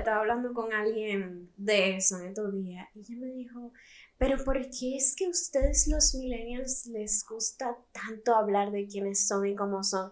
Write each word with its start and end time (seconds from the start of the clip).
estaba 0.00 0.20
hablando 0.20 0.52
con 0.52 0.72
alguien 0.72 1.50
de 1.56 1.96
eso 1.96 2.18
en 2.18 2.28
estos 2.28 2.52
días 2.52 2.88
y 2.94 3.00
ella 3.00 3.16
me 3.18 3.26
dijo, 3.28 3.72
pero 4.18 4.42
¿por 4.44 4.60
qué 4.60 4.96
es 4.96 5.14
que 5.16 5.26
a 5.26 5.30
ustedes 5.30 5.88
los 5.90 6.14
millennials 6.14 6.86
les 6.86 7.24
gusta 7.26 7.76
tanto 7.92 8.34
hablar 8.34 8.70
de 8.70 8.86
quiénes 8.86 9.26
son 9.26 9.46
y 9.46 9.54
cómo 9.54 9.82
son? 9.82 10.10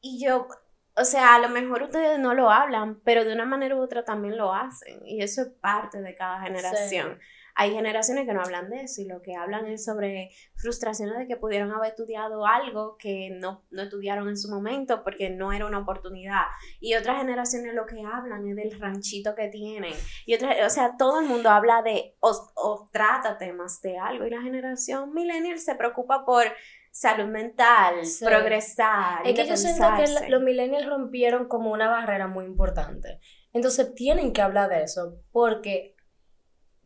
Y 0.00 0.24
yo, 0.24 0.46
o 0.94 1.04
sea, 1.04 1.34
a 1.34 1.40
lo 1.40 1.48
mejor 1.48 1.82
ustedes 1.82 2.18
no 2.20 2.34
lo 2.34 2.50
hablan, 2.50 3.00
pero 3.04 3.24
de 3.24 3.32
una 3.32 3.44
manera 3.44 3.76
u 3.76 3.80
otra 3.80 4.04
también 4.04 4.36
lo 4.36 4.54
hacen. 4.54 5.04
Y 5.04 5.22
eso 5.22 5.42
es 5.42 5.48
parte 5.48 6.00
de 6.00 6.14
cada 6.14 6.40
generación. 6.40 7.18
Hay 7.58 7.72
generaciones 7.72 8.26
que 8.26 8.34
no 8.34 8.42
hablan 8.42 8.68
de 8.68 8.82
eso 8.82 9.00
y 9.00 9.06
lo 9.06 9.22
que 9.22 9.34
hablan 9.34 9.64
es 9.66 9.82
sobre 9.82 10.30
frustraciones 10.56 11.16
de 11.16 11.26
que 11.26 11.38
pudieron 11.38 11.72
haber 11.72 11.88
estudiado 11.88 12.44
algo 12.44 12.98
que 12.98 13.30
no, 13.30 13.64
no 13.70 13.82
estudiaron 13.82 14.28
en 14.28 14.36
su 14.36 14.50
momento 14.50 15.02
porque 15.02 15.30
no 15.30 15.54
era 15.54 15.64
una 15.64 15.78
oportunidad. 15.78 16.42
Y 16.80 16.94
otras 16.96 17.16
generaciones 17.16 17.72
lo 17.72 17.86
que 17.86 18.02
hablan 18.04 18.46
es 18.46 18.56
del 18.56 18.78
ranchito 18.78 19.34
que 19.34 19.48
tienen. 19.48 19.94
Y 20.26 20.34
otra, 20.34 20.66
o 20.66 20.70
sea, 20.70 20.98
todo 20.98 21.20
el 21.20 21.26
mundo 21.26 21.48
habla 21.48 21.80
de 21.80 22.14
o, 22.20 22.90
trata 22.92 23.38
temas 23.38 23.80
de 23.80 23.96
algo. 23.96 24.26
Y 24.26 24.30
la 24.30 24.42
generación 24.42 25.14
millennial 25.14 25.58
se 25.58 25.74
preocupa 25.76 26.26
por 26.26 26.44
salud 26.90 27.26
mental, 27.26 27.94
progresar. 28.22 29.26
Es 29.26 29.34
que 29.34 29.46
yo 29.46 29.56
siento 29.56 29.86
que 29.96 30.28
los 30.28 30.42
millennials 30.42 30.86
rompieron 30.86 31.48
como 31.48 31.72
una 31.72 31.88
barrera 31.88 32.26
muy 32.26 32.44
importante. 32.44 33.18
Entonces 33.54 33.94
tienen 33.94 34.34
que 34.34 34.42
hablar 34.42 34.68
de 34.68 34.82
eso 34.82 35.16
porque 35.32 35.95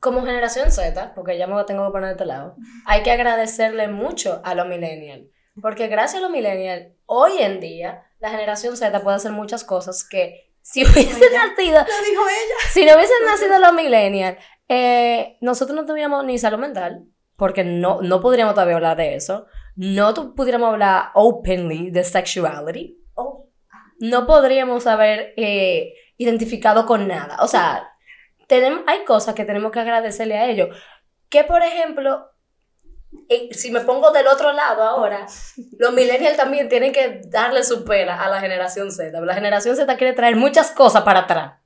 como 0.00 0.24
generación 0.24 0.72
Z, 0.72 1.12
porque 1.14 1.36
ya 1.36 1.46
me 1.46 1.54
lo 1.54 1.66
tengo 1.66 1.86
que 1.86 1.92
poner 1.92 2.08
de 2.08 2.12
este 2.12 2.26
lado, 2.26 2.56
hay 2.86 3.02
que 3.02 3.12
agradecerle 3.12 3.88
mucho 3.88 4.40
a 4.44 4.54
los 4.54 4.66
millennials. 4.66 5.28
Porque 5.60 5.88
gracias 5.88 6.20
a 6.20 6.22
los 6.22 6.30
millennials, 6.30 6.94
hoy 7.04 7.32
en 7.38 7.60
día, 7.60 8.04
la 8.18 8.30
generación 8.30 8.76
Z 8.76 8.98
puede 9.02 9.16
hacer 9.16 9.32
muchas 9.32 9.62
cosas 9.62 10.02
que 10.08 10.50
si 10.62 10.84
hubiesen 10.84 11.32
nacido. 11.32 11.80
Lo 11.80 12.10
dijo 12.10 12.22
ella. 12.22 12.70
Si 12.70 12.84
no 12.84 12.94
hubiesen 12.94 13.24
nacido 13.26 13.58
los 13.58 13.72
millennials, 13.74 14.38
eh, 14.68 15.36
nosotros 15.42 15.76
no 15.76 15.84
tuviéramos 15.84 16.24
ni 16.24 16.38
salud 16.38 16.58
mental, 16.58 17.04
porque 17.36 17.62
no, 17.62 18.00
no 18.00 18.20
podríamos 18.22 18.54
todavía 18.54 18.76
hablar 18.76 18.96
de 18.96 19.16
eso. 19.16 19.46
No 19.76 20.14
pudiéramos 20.34 20.72
hablar 20.72 21.10
openly 21.14 21.90
de 21.90 22.04
sexuality. 22.04 22.98
Oh. 23.14 23.48
No 23.98 24.26
podríamos 24.26 24.86
haber 24.86 25.34
eh, 25.36 25.92
identificado 26.16 26.86
con 26.86 27.06
nada. 27.06 27.36
O 27.40 27.48
sea, 27.48 27.89
hay 28.86 29.04
cosas 29.04 29.34
que 29.34 29.44
tenemos 29.44 29.72
que 29.72 29.80
agradecerle 29.80 30.36
a 30.36 30.48
ellos. 30.48 30.68
Que, 31.28 31.44
por 31.44 31.62
ejemplo, 31.62 32.30
eh, 33.28 33.48
si 33.52 33.70
me 33.70 33.80
pongo 33.80 34.10
del 34.10 34.26
otro 34.26 34.52
lado 34.52 34.82
ahora, 34.82 35.26
los 35.78 35.92
millennials 35.92 36.36
también 36.36 36.68
tienen 36.68 36.92
que 36.92 37.20
darle 37.26 37.64
su 37.64 37.84
pena 37.84 38.24
a 38.24 38.28
la 38.28 38.40
generación 38.40 38.90
Z. 38.90 39.20
La 39.20 39.34
generación 39.34 39.76
Z 39.76 39.96
quiere 39.96 40.12
traer 40.12 40.36
muchas 40.36 40.70
cosas 40.72 41.02
para 41.02 41.20
atrás 41.20 41.60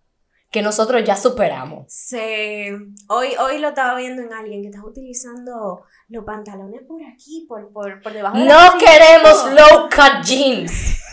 que 0.50 0.62
nosotros 0.62 1.02
ya 1.02 1.16
superamos. 1.16 1.86
Sí. 1.88 2.70
Hoy, 3.08 3.34
hoy 3.40 3.58
lo 3.58 3.70
estaba 3.70 3.96
viendo 3.98 4.22
en 4.22 4.32
alguien 4.32 4.62
que 4.62 4.68
estaba 4.68 4.86
utilizando 4.86 5.82
los 6.08 6.24
pantalones 6.24 6.82
por 6.86 7.02
aquí, 7.02 7.44
por, 7.48 7.72
por, 7.72 8.00
por 8.00 8.12
debajo 8.12 8.38
de 8.38 8.44
No 8.44 8.78
queremos 8.78 9.50
low 9.52 9.88
cut 9.90 10.24
jeans. 10.24 11.00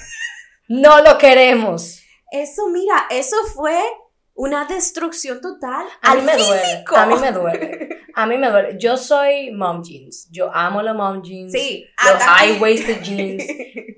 No 0.74 1.02
lo 1.02 1.18
queremos. 1.18 2.02
Eso, 2.32 2.70
mira, 2.70 3.08
eso 3.10 3.36
fue 3.54 3.78
una 4.34 4.66
destrucción 4.66 5.42
total 5.42 5.86
a 6.02 6.16
mí 6.16 6.22
me 6.22 6.36
Duele, 6.36 6.84
a 6.96 7.06
mí 7.06 7.16
me 7.16 7.32
duele. 7.32 7.90
A 8.14 8.26
mí 8.26 8.38
me 8.38 8.50
duele. 8.50 8.78
Yo 8.78 8.98
soy 8.98 9.52
mom 9.52 9.82
jeans. 9.84 10.28
Yo 10.32 10.54
amo 10.54 10.82
los 10.82 10.94
mom 10.94 11.22
jeans. 11.22 11.54
Sí. 11.54 11.88
Los 12.06 12.22
high 12.24 12.60
waisted 12.60 13.02
jeans. 13.02 13.44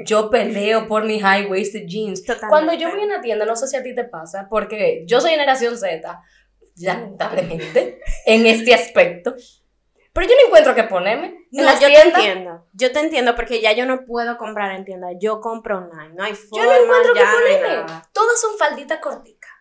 Yo 0.05 0.29
peleo 0.29 0.87
por 0.87 1.03
mis 1.03 1.21
high 1.23 1.47
waisted 1.47 1.87
jeans. 1.87 2.23
Cuando 2.47 2.73
yo 2.73 2.91
voy 2.91 3.01
a 3.01 3.05
una 3.05 3.21
tienda, 3.21 3.43
no 3.45 3.55
sé 3.55 3.67
si 3.67 3.75
a 3.75 3.81
ti 3.81 3.95
te 3.95 4.03
pasa, 4.03 4.47
porque 4.51 5.03
yo 5.07 5.19
soy 5.19 5.31
generación 5.31 5.77
Z, 5.79 6.21
lamentablemente, 6.75 8.01
en 8.27 8.45
este 8.45 8.75
aspecto. 8.75 9.33
Pero 10.13 10.27
yo 10.27 10.35
no 10.39 10.45
encuentro 10.45 10.75
qué 10.75 10.83
ponerme. 10.83 11.47
No, 11.51 11.63
yo 11.79 11.87
te 11.87 12.01
entiendo. 12.01 12.67
Yo 12.73 12.91
te 12.91 12.99
entiendo 12.99 13.35
porque 13.35 13.61
ya 13.61 13.71
yo 13.71 13.87
no 13.87 14.05
puedo 14.05 14.37
comprar 14.37 14.75
en 14.75 14.85
tienda. 14.85 15.07
Yo 15.19 15.41
compro 15.41 15.79
online. 15.79 16.13
No 16.13 16.23
hay 16.23 16.35
forma. 16.35 16.65
Yo 16.65 16.69
no 16.69 16.83
encuentro 16.83 17.13
qué 17.15 17.23
ponerme. 17.23 17.93
Todas 18.13 18.39
son 18.39 18.59
falditas 18.59 18.99
cortitas 18.99 19.52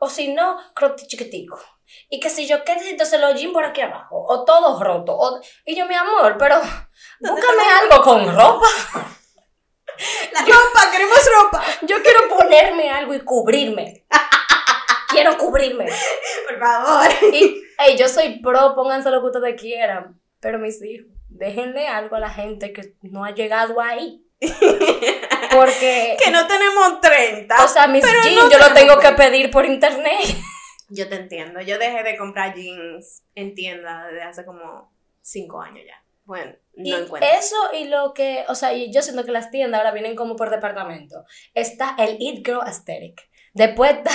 o 0.00 0.08
si 0.08 0.32
no, 0.32 0.56
crop 0.74 0.96
chiquitico. 0.96 1.60
Y 2.08 2.20
que 2.20 2.30
si 2.30 2.46
yo, 2.46 2.64
¿qué 2.64 2.72
entonces 2.72 3.20
los 3.20 3.34
jeans 3.34 3.52
por 3.52 3.64
aquí 3.64 3.82
abajo? 3.82 4.24
O 4.28 4.44
todo 4.44 4.82
roto. 4.82 5.14
O, 5.14 5.40
y 5.66 5.76
yo, 5.76 5.86
mi 5.86 5.94
amor, 5.94 6.36
pero 6.38 6.56
búscame 7.20 7.62
algo 7.80 8.02
con 8.02 8.26
ropa. 8.34 8.66
La 10.32 10.40
ropa, 10.40 10.90
queremos 10.90 11.18
ropa. 11.42 11.62
Yo 11.82 12.02
quiero 12.02 12.20
ponerme 12.30 12.88
algo 12.88 13.12
y 13.12 13.20
cubrirme. 13.20 14.06
quiero 15.10 15.36
cubrirme. 15.36 15.86
Por 16.48 16.58
favor. 16.58 17.06
Y, 17.34 17.62
hey, 17.78 17.96
yo 17.98 18.08
soy 18.08 18.40
pro, 18.40 18.74
pónganse 18.74 19.10
lo 19.10 19.20
que 19.20 19.26
ustedes 19.26 19.60
quieran. 19.60 20.18
Pero 20.40 20.58
mis 20.58 20.82
hijos, 20.82 21.08
déjenle 21.28 21.86
algo 21.86 22.16
a 22.16 22.20
la 22.20 22.30
gente 22.30 22.72
que 22.72 22.94
no 23.02 23.26
ha 23.26 23.32
llegado 23.32 23.78
ahí. 23.78 24.24
Porque. 25.50 26.16
que 26.24 26.30
no 26.30 26.46
tenemos 26.46 27.00
30. 27.00 27.64
O 27.64 27.68
sea, 27.68 27.86
mis 27.86 28.04
jeans 28.04 28.50
yo 28.50 28.58
lo 28.58 28.72
tengo 28.72 28.98
que 28.98 29.12
pedir 29.12 29.50
por 29.50 29.66
internet. 29.66 30.36
Yo 30.88 31.08
te 31.08 31.16
entiendo. 31.16 31.60
Yo 31.60 31.78
dejé 31.78 32.02
de 32.02 32.16
comprar 32.16 32.54
jeans 32.54 33.22
en 33.34 33.54
tienda 33.54 34.06
desde 34.06 34.22
hace 34.22 34.44
como 34.44 34.92
5 35.22 35.60
años 35.60 35.84
ya. 35.86 36.02
Bueno, 36.24 36.52
no 36.74 36.84
y 36.84 36.92
encuentro. 36.92 37.28
Eso 37.38 37.56
y 37.72 37.88
lo 37.88 38.14
que. 38.14 38.44
O 38.48 38.54
sea, 38.54 38.72
yo 38.72 39.02
siento 39.02 39.24
que 39.24 39.32
las 39.32 39.50
tiendas 39.50 39.78
ahora 39.78 39.92
vienen 39.92 40.14
como 40.14 40.36
por 40.36 40.50
departamento. 40.50 41.24
Está 41.54 41.96
el 41.98 42.18
Eat 42.20 42.46
Girl 42.46 42.62
Aesthetic. 42.64 43.29
Después 43.52 43.96
está 43.96 44.10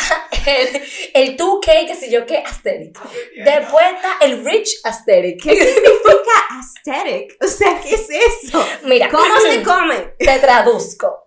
el, 0.48 0.82
el 1.14 1.38
2K, 1.38 1.88
qué 1.88 1.96
sé 1.96 2.10
yo 2.10 2.26
qué, 2.26 2.38
aesthetic. 2.38 2.98
Después 3.44 3.86
está 3.96 4.18
el 4.22 4.46
rich 4.46 4.80
aesthetic. 4.84 5.44
¿Qué 5.44 5.56
significa 5.56 6.32
aesthetic? 6.58 7.44
O 7.44 7.48
sea, 7.48 7.82
¿qué 7.82 7.96
es 7.96 8.10
eso? 8.10 8.66
Mira, 8.84 9.10
¿cómo 9.10 9.36
se 9.42 9.62
come? 9.64 10.14
Te 10.18 10.40
traduzco. 10.40 11.26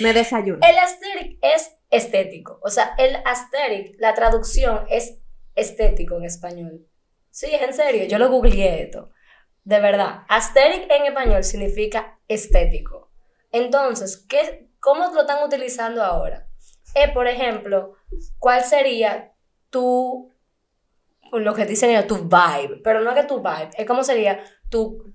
Me 0.00 0.12
desayuno. 0.12 0.58
El 0.66 0.78
aesthetic 0.78 1.38
es 1.40 1.72
estético. 1.90 2.58
O 2.62 2.68
sea, 2.68 2.94
el 2.98 3.16
aesthetic, 3.24 3.96
la 3.98 4.14
traducción 4.14 4.84
es 4.90 5.18
estético 5.54 6.16
en 6.16 6.24
español. 6.24 6.86
Sí, 7.30 7.46
es 7.52 7.62
en 7.62 7.74
serio, 7.74 8.04
yo 8.04 8.18
lo 8.18 8.28
googleé 8.28 8.82
esto. 8.82 9.10
De 9.62 9.80
verdad, 9.80 10.22
aesthetic 10.28 10.90
en 10.90 11.06
español 11.06 11.44
significa 11.44 12.18
estético. 12.28 13.10
Entonces, 13.50 14.24
¿qué, 14.28 14.68
¿cómo 14.80 15.06
lo 15.12 15.22
están 15.22 15.42
utilizando 15.42 16.02
ahora? 16.02 16.48
Es, 16.94 17.10
por 17.10 17.26
ejemplo, 17.26 17.94
cuál 18.38 18.62
sería 18.64 19.32
tu, 19.70 20.30
lo 21.32 21.54
que 21.54 21.66
dicen 21.66 21.90
ellos, 21.90 22.06
tu 22.06 22.28
vibe, 22.28 22.80
pero 22.82 23.00
no 23.00 23.14
que 23.14 23.24
tu 23.24 23.38
vibe, 23.38 23.70
es 23.76 23.86
como 23.86 24.04
sería 24.04 24.42
tu, 24.70 25.14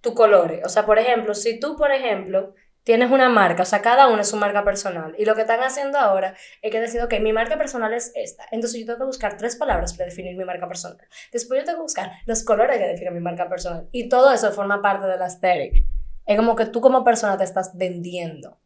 tu 0.00 0.14
colores. 0.14 0.62
O 0.64 0.68
sea, 0.68 0.86
por 0.86 0.98
ejemplo, 0.98 1.34
si 1.34 1.60
tú, 1.60 1.76
por 1.76 1.92
ejemplo, 1.92 2.54
tienes 2.88 3.10
una 3.10 3.28
marca, 3.28 3.64
o 3.64 3.66
sea, 3.66 3.82
cada 3.82 4.08
uno 4.08 4.22
es 4.22 4.28
su 4.28 4.38
marca 4.38 4.64
personal. 4.64 5.14
Y 5.18 5.26
lo 5.26 5.34
que 5.34 5.42
están 5.42 5.62
haciendo 5.62 5.98
ahora 5.98 6.34
es 6.62 6.70
que 6.70 6.80
decir, 6.80 7.02
ok, 7.02 7.20
mi 7.20 7.34
marca 7.34 7.58
personal 7.58 7.92
es 7.92 8.12
esta. 8.14 8.46
Entonces 8.50 8.80
yo 8.80 8.86
tengo 8.86 9.00
que 9.00 9.04
buscar 9.04 9.36
tres 9.36 9.56
palabras 9.56 9.92
para 9.92 10.08
definir 10.08 10.36
mi 10.36 10.44
marca 10.46 10.66
personal. 10.66 10.96
Después 11.30 11.60
yo 11.60 11.66
tengo 11.66 11.80
que 11.80 11.82
buscar 11.82 12.12
los 12.24 12.42
colores 12.44 12.78
que 12.78 12.86
definen 12.86 13.12
mi 13.12 13.20
marca 13.20 13.46
personal. 13.46 13.88
Y 13.92 14.08
todo 14.08 14.32
eso 14.32 14.50
forma 14.52 14.80
parte 14.80 15.06
de 15.06 15.18
la 15.18 15.26
aesthetic. 15.26 15.84
Es 16.24 16.36
como 16.38 16.56
que 16.56 16.64
tú 16.64 16.80
como 16.80 17.04
persona 17.04 17.36
te 17.36 17.44
estás 17.44 17.76
vendiendo. 17.76 18.58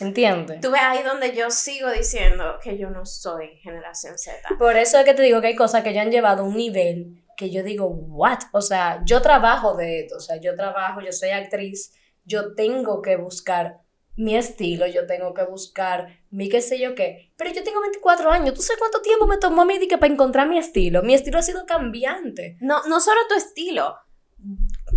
¿Entiendes? 0.00 0.60
Tú 0.60 0.70
ves 0.70 0.80
ahí 0.82 1.02
donde 1.02 1.34
yo 1.34 1.50
sigo 1.50 1.90
diciendo 1.90 2.58
que 2.62 2.78
yo 2.78 2.90
no 2.90 3.04
soy 3.04 3.56
generación 3.62 4.16
Z. 4.16 4.56
Por 4.58 4.76
eso 4.76 4.98
es 4.98 5.04
que 5.04 5.14
te 5.14 5.22
digo 5.22 5.40
que 5.40 5.48
hay 5.48 5.56
cosas 5.56 5.82
que 5.82 5.92
ya 5.92 6.02
han 6.02 6.12
llevado 6.12 6.42
a 6.42 6.46
un 6.46 6.56
nivel 6.56 7.24
que 7.36 7.50
yo 7.50 7.62
digo, 7.62 7.86
¿what? 7.86 8.38
O 8.52 8.60
sea, 8.60 9.00
yo 9.04 9.22
trabajo 9.22 9.76
de 9.76 10.00
esto, 10.00 10.16
o 10.16 10.20
sea, 10.20 10.36
yo 10.40 10.56
trabajo, 10.56 11.00
yo 11.00 11.12
soy 11.12 11.30
actriz, 11.30 11.92
yo 12.24 12.54
tengo 12.54 13.00
que 13.00 13.16
buscar 13.16 13.80
mi 14.16 14.36
estilo, 14.36 14.88
yo 14.88 15.06
tengo 15.06 15.32
que 15.32 15.44
buscar 15.44 16.18
mi 16.30 16.48
qué 16.48 16.60
sé 16.60 16.80
yo 16.80 16.96
qué. 16.96 17.32
Pero 17.36 17.52
yo 17.52 17.62
tengo 17.62 17.80
24 17.80 18.30
años, 18.32 18.54
¿tú 18.54 18.62
sabes 18.62 18.80
cuánto 18.80 19.00
tiempo 19.00 19.26
me 19.28 19.38
tomó 19.38 19.62
a 19.62 19.64
mí 19.64 19.78
para 19.78 20.12
encontrar 20.12 20.48
mi 20.48 20.58
estilo? 20.58 21.02
Mi 21.02 21.14
estilo 21.14 21.38
ha 21.38 21.42
sido 21.42 21.64
cambiante. 21.64 22.56
No, 22.60 22.84
no 22.88 23.00
solo 23.00 23.20
tu 23.28 23.34
estilo. 23.36 23.96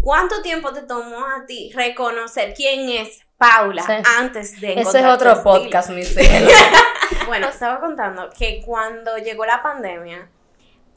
¿Cuánto 0.02 0.42
tiempo 0.42 0.74
te 0.74 0.82
tomó 0.82 1.20
a 1.20 1.46
ti 1.46 1.72
reconocer 1.76 2.56
quién 2.56 2.90
es 2.90 3.22
Paula 3.42 3.84
antes 4.20 4.62
de 4.62 4.80
Ese 4.80 5.00
es 5.00 5.06
otro 5.06 5.42
podcast, 5.42 5.90
mi 5.90 6.04
Bueno, 7.26 7.48
estaba 7.48 7.80
contando 7.80 8.30
que 8.38 8.62
cuando 8.64 9.18
llegó 9.18 9.48
la 9.48 9.64
pandemia, 9.64 10.30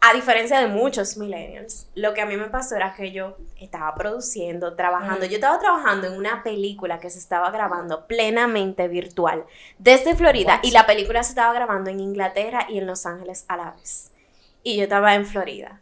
a 0.03 0.13
diferencia 0.13 0.61
de 0.61 0.67
muchos 0.67 1.17
millennials, 1.17 1.87
lo 1.95 2.13
que 2.13 2.21
a 2.21 2.27
mí 2.27 2.37
me 2.37 2.49
pasó 2.49 2.77
era 2.77 2.95
que 2.95 3.13
yo 3.13 3.39
estaba 3.59 3.95
produciendo, 3.95 4.77
trabajando. 4.77 5.25
Mm. 5.25 5.29
Yo 5.31 5.37
estaba 5.37 5.59
trabajando 5.59 6.07
en 6.07 6.19
una 6.19 6.43
película 6.43 7.01
que 7.01 7.09
se 7.09 7.19
estaba 7.19 7.51
grabando 7.51 8.07
plenamente 8.07 8.89
virtual 8.89 9.47
desde 9.79 10.15
Florida 10.15 10.61
y 10.63 10.73
la 10.73 10.85
película 10.85 11.23
se 11.23 11.31
estaba 11.31 11.55
grabando 11.55 11.89
en 11.89 12.01
Inglaterra 12.01 12.67
y 12.69 12.77
en 12.77 12.87
Los 12.87 13.07
Ángeles 13.07 13.47
a 13.49 13.57
la 13.57 13.71
vez. 13.71 14.13
Y 14.63 14.77
yo 14.77 14.83
estaba 14.83 15.15
en 15.15 15.25
Florida. 15.25 15.81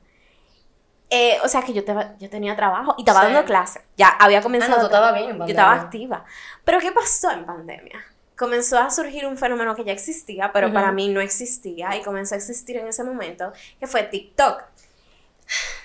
Eh, 1.14 1.38
o 1.44 1.48
sea 1.48 1.60
que 1.60 1.74
yo, 1.74 1.82
yo 2.18 2.30
tenía 2.30 2.56
trabajo 2.56 2.94
y 2.96 3.02
estaba 3.02 3.24
dando 3.24 3.44
clase. 3.44 3.82
Ya 3.98 4.08
había 4.08 4.40
comenzado. 4.40 4.88
Ah, 4.90 5.10
no, 5.10 5.10
tú 5.10 5.14
bien 5.14 5.38
Yo 5.38 5.44
estaba 5.44 5.74
activa. 5.74 6.24
Pero 6.64 6.78
¿qué 6.80 6.90
pasó 6.90 7.30
en 7.30 7.44
pandemia? 7.44 8.02
comenzó 8.34 8.76
a 8.78 8.90
surgir 8.90 9.24
un 9.24 9.36
fenómeno 9.36 9.76
que 9.76 9.84
ya 9.84 9.92
existía, 9.92 10.50
pero 10.52 10.72
para 10.72 10.90
mí 10.90 11.08
no 11.08 11.20
existía 11.20 11.94
y 11.96 12.02
comenzó 12.02 12.34
a 12.34 12.38
existir 12.38 12.76
en 12.76 12.88
ese 12.88 13.04
momento, 13.04 13.52
que 13.78 13.86
fue 13.86 14.02
TikTok. 14.02 14.64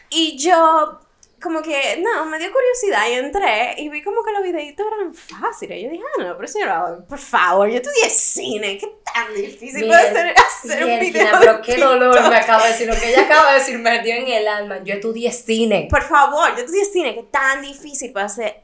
Y 0.09 0.37
yo, 0.39 0.99
como 1.41 1.61
que, 1.61 2.01
no, 2.01 2.25
me 2.25 2.39
dio 2.39 2.51
curiosidad 2.51 3.07
y 3.09 3.13
entré 3.13 3.75
y 3.77 3.89
vi 3.89 4.01
como 4.01 4.23
que 4.23 4.31
los 4.31 4.41
videitos 4.41 4.85
eran 4.97 5.13
fáciles. 5.13 5.83
Yo 5.83 5.89
dije, 5.89 6.03
ah, 6.17 6.23
no, 6.23 6.35
pero 6.35 6.47
señora, 6.47 6.97
por 7.07 7.19
favor, 7.19 7.69
yo 7.69 7.75
estudié 7.77 8.09
cine, 8.09 8.77
¿qué 8.79 8.87
tan 9.13 9.33
difícil 9.35 9.85
Miel- 9.85 9.87
puede 9.89 10.13
ser 10.13 10.33
hacer 10.35 10.83
un 10.85 10.99
video? 10.99 11.27
Pero 11.39 11.61
qué 11.61 11.77
dolor 11.77 12.29
me 12.29 12.35
acaba 12.37 12.63
de 12.65 12.71
decir. 12.71 12.87
Lo 12.87 12.95
que 12.95 13.09
ella 13.11 13.25
acaba 13.25 13.51
de 13.53 13.59
decir 13.59 13.77
me 13.77 14.01
dio 14.01 14.15
en 14.15 14.27
el 14.27 14.47
alma. 14.47 14.79
Yo 14.83 14.95
estudié 14.95 15.31
cine. 15.31 15.87
Por 15.91 16.01
favor, 16.03 16.49
yo 16.55 16.63
estudié 16.63 16.85
cine, 16.85 17.13
¿qué 17.15 17.23
tan 17.23 17.61
difícil 17.61 18.11
puede 18.11 18.29
ser? 18.29 18.61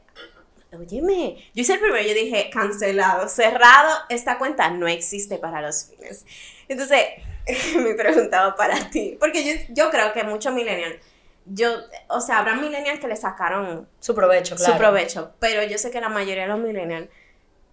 Óyeme, 0.76 1.36
yo 1.54 1.62
hice 1.62 1.74
el 1.74 1.78
primero, 1.80 2.02
yo 2.04 2.14
dije, 2.14 2.50
cancelado, 2.52 3.28
cerrado, 3.28 3.96
esta 4.08 4.38
cuenta 4.38 4.70
no 4.70 4.88
existe 4.88 5.38
para 5.38 5.60
los 5.62 5.84
fines. 5.86 6.24
Entonces, 6.68 7.00
me 7.76 7.94
preguntaba 7.94 8.56
para 8.56 8.90
ti, 8.90 9.16
porque 9.20 9.44
yo, 9.44 9.52
yo 9.68 9.90
creo 9.90 10.12
que 10.12 10.24
muchos 10.24 10.52
millennials, 10.52 10.96
yo, 11.46 11.70
o 12.08 12.20
sea, 12.20 12.38
habrá 12.38 12.56
millennials 12.56 13.00
que 13.00 13.08
le 13.08 13.16
sacaron 13.16 13.88
Su 14.00 14.14
provecho, 14.14 14.56
claro. 14.56 14.72
su 14.72 14.78
provecho, 14.78 15.32
pero 15.38 15.62
yo 15.62 15.78
sé 15.78 15.90
que 15.90 16.00
la 16.00 16.08
mayoría 16.08 16.44
de 16.44 16.48
los 16.48 16.58
millennials 16.58 17.08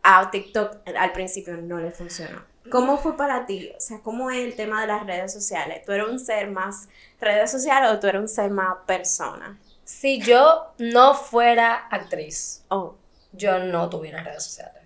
a 0.03 0.29
TikTok 0.31 0.77
al 0.97 1.11
principio 1.11 1.55
no 1.57 1.79
le 1.79 1.91
funcionó. 1.91 2.43
¿Cómo 2.69 2.97
fue 2.97 3.17
para 3.17 3.45
ti? 3.45 3.71
O 3.75 3.79
sea, 3.79 3.99
¿cómo 4.01 4.29
es 4.29 4.37
el 4.37 4.55
tema 4.55 4.81
de 4.81 4.87
las 4.87 5.05
redes 5.05 5.33
sociales? 5.33 5.83
¿Tú 5.85 5.91
eres 5.93 6.07
un 6.07 6.19
ser 6.19 6.49
más 6.49 6.89
redes 7.19 7.49
sociales 7.49 7.91
o 7.91 7.99
tú 7.99 8.07
eres 8.07 8.21
un 8.21 8.27
ser 8.27 8.51
más 8.51 8.77
persona? 8.85 9.59
Si 9.83 10.21
yo 10.21 10.73
no 10.77 11.13
fuera 11.15 11.87
actriz, 11.89 12.63
Oh, 12.69 12.95
yo 13.31 13.59
no 13.59 13.89
tuviera 13.89 14.23
redes 14.23 14.43
sociales. 14.43 14.83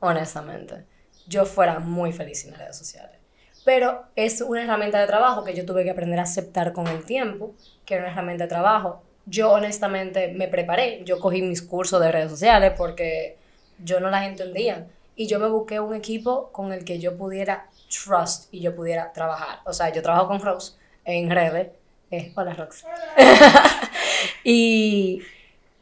Honestamente. 0.00 0.86
Yo 1.26 1.44
fuera 1.44 1.78
muy 1.78 2.12
feliz 2.12 2.40
sin 2.40 2.50
las 2.50 2.60
redes 2.60 2.76
sociales. 2.76 3.18
Pero 3.64 4.04
es 4.16 4.40
una 4.40 4.64
herramienta 4.64 5.00
de 5.00 5.06
trabajo 5.06 5.44
que 5.44 5.54
yo 5.54 5.64
tuve 5.64 5.84
que 5.84 5.90
aprender 5.90 6.18
a 6.18 6.22
aceptar 6.22 6.72
con 6.72 6.88
el 6.88 7.04
tiempo, 7.04 7.54
que 7.84 7.94
era 7.94 8.04
una 8.04 8.12
herramienta 8.12 8.44
de 8.44 8.48
trabajo. 8.48 9.02
Yo 9.26 9.52
honestamente 9.52 10.28
me 10.28 10.48
preparé, 10.48 11.02
yo 11.04 11.20
cogí 11.20 11.42
mis 11.42 11.62
cursos 11.62 12.00
de 12.00 12.10
redes 12.10 12.30
sociales 12.30 12.72
porque 12.76 13.36
yo 13.78 14.00
no 14.00 14.10
las 14.10 14.26
entendía. 14.26 14.86
Y 15.14 15.26
yo 15.26 15.38
me 15.38 15.48
busqué 15.48 15.78
un 15.78 15.94
equipo 15.94 16.50
con 16.52 16.72
el 16.72 16.84
que 16.84 16.98
yo 16.98 17.16
pudiera 17.16 17.68
trust 17.88 18.52
y 18.52 18.60
yo 18.60 18.74
pudiera 18.74 19.12
trabajar. 19.12 19.60
O 19.64 19.72
sea, 19.72 19.92
yo 19.92 20.02
trabajo 20.02 20.28
con 20.28 20.40
Rose 20.40 20.72
en 21.04 21.30
redes. 21.30 21.68
Eh, 22.10 22.32
hola, 22.34 22.54
Rox. 22.54 22.84
y 24.44 25.22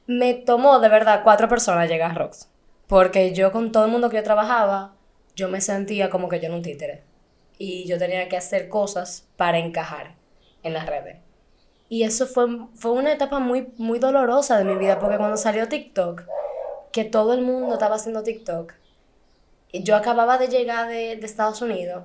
me 0.07 0.35
tomó 0.35 0.81
de 0.81 0.89
verdad 0.89 1.23
cuatro 1.23 1.49
personas 1.49 1.89
llegar 1.89 2.11
a 2.11 2.15
Rox. 2.15 2.49
Porque 2.87 3.33
yo 3.33 3.53
con 3.53 3.73
todo 3.73 3.85
el 3.85 3.91
mundo 3.91 4.11
que 4.11 4.17
yo 4.17 4.23
trabajaba, 4.23 4.93
yo 5.37 5.49
me 5.49 5.61
sentía 5.61 6.11
como 6.11 6.29
que 6.29 6.41
yo 6.41 6.47
era 6.47 6.55
un 6.55 6.63
títere. 6.63 7.03
Y 7.63 7.87
yo 7.87 7.99
tenía 7.99 8.27
que 8.27 8.39
hacer 8.39 8.71
cosas 8.71 9.29
para 9.37 9.59
encajar 9.59 10.15
en 10.63 10.73
las 10.73 10.87
redes. 10.87 11.19
Y 11.91 12.05
eso 12.05 12.27
fue, 12.27 12.47
fue 12.75 12.93
una 12.93 13.13
etapa 13.13 13.39
muy, 13.39 13.75
muy 13.77 13.99
dolorosa 13.99 14.57
de 14.57 14.65
mi 14.65 14.77
vida, 14.77 14.99
porque 14.99 15.19
cuando 15.19 15.37
salió 15.37 15.69
TikTok, 15.69 16.23
que 16.91 17.05
todo 17.05 17.35
el 17.35 17.43
mundo 17.43 17.75
estaba 17.75 17.97
haciendo 17.97 18.23
TikTok, 18.23 18.73
yo 19.75 19.95
acababa 19.95 20.39
de 20.39 20.49
llegar 20.49 20.89
de, 20.89 21.17
de 21.17 21.27
Estados 21.27 21.61
Unidos, 21.61 22.05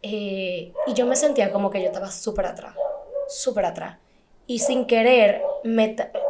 eh, 0.00 0.72
y 0.86 0.94
yo 0.94 1.04
me 1.04 1.14
sentía 1.14 1.52
como 1.52 1.68
que 1.68 1.80
yo 1.82 1.88
estaba 1.88 2.10
súper 2.10 2.46
atrás, 2.46 2.74
súper 3.28 3.66
atrás. 3.66 3.98
Y 4.46 4.60
sin 4.60 4.86
querer, 4.86 5.42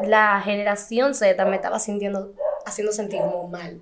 la 0.02 0.40
generación 0.40 1.14
Z 1.14 1.44
me 1.44 1.54
estaba 1.54 1.78
sintiendo, 1.78 2.32
haciendo 2.64 2.92
sentir 2.92 3.20
como 3.20 3.46
mal. 3.46 3.80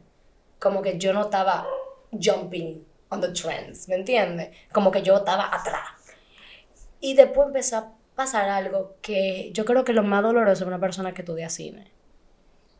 Como 0.58 0.82
que 0.82 0.98
yo 0.98 1.14
no 1.14 1.22
estaba 1.22 1.66
jumping 2.12 2.84
on 3.14 3.20
the 3.20 3.28
trends, 3.28 3.88
¿me 3.88 3.94
entiendes? 3.96 4.50
Como 4.72 4.90
que 4.90 5.02
yo 5.02 5.16
estaba 5.16 5.54
atrás. 5.54 5.88
Y 7.00 7.14
después 7.14 7.46
empezó 7.48 7.76
a 7.78 7.92
pasar 8.14 8.48
algo 8.48 8.96
que 9.02 9.50
yo 9.52 9.64
creo 9.64 9.84
que 9.84 9.92
lo 9.92 10.02
más 10.02 10.22
doloroso 10.22 10.64
de 10.64 10.68
una 10.68 10.80
persona 10.80 11.12
que 11.14 11.22
estudia 11.22 11.48
cine. 11.48 11.90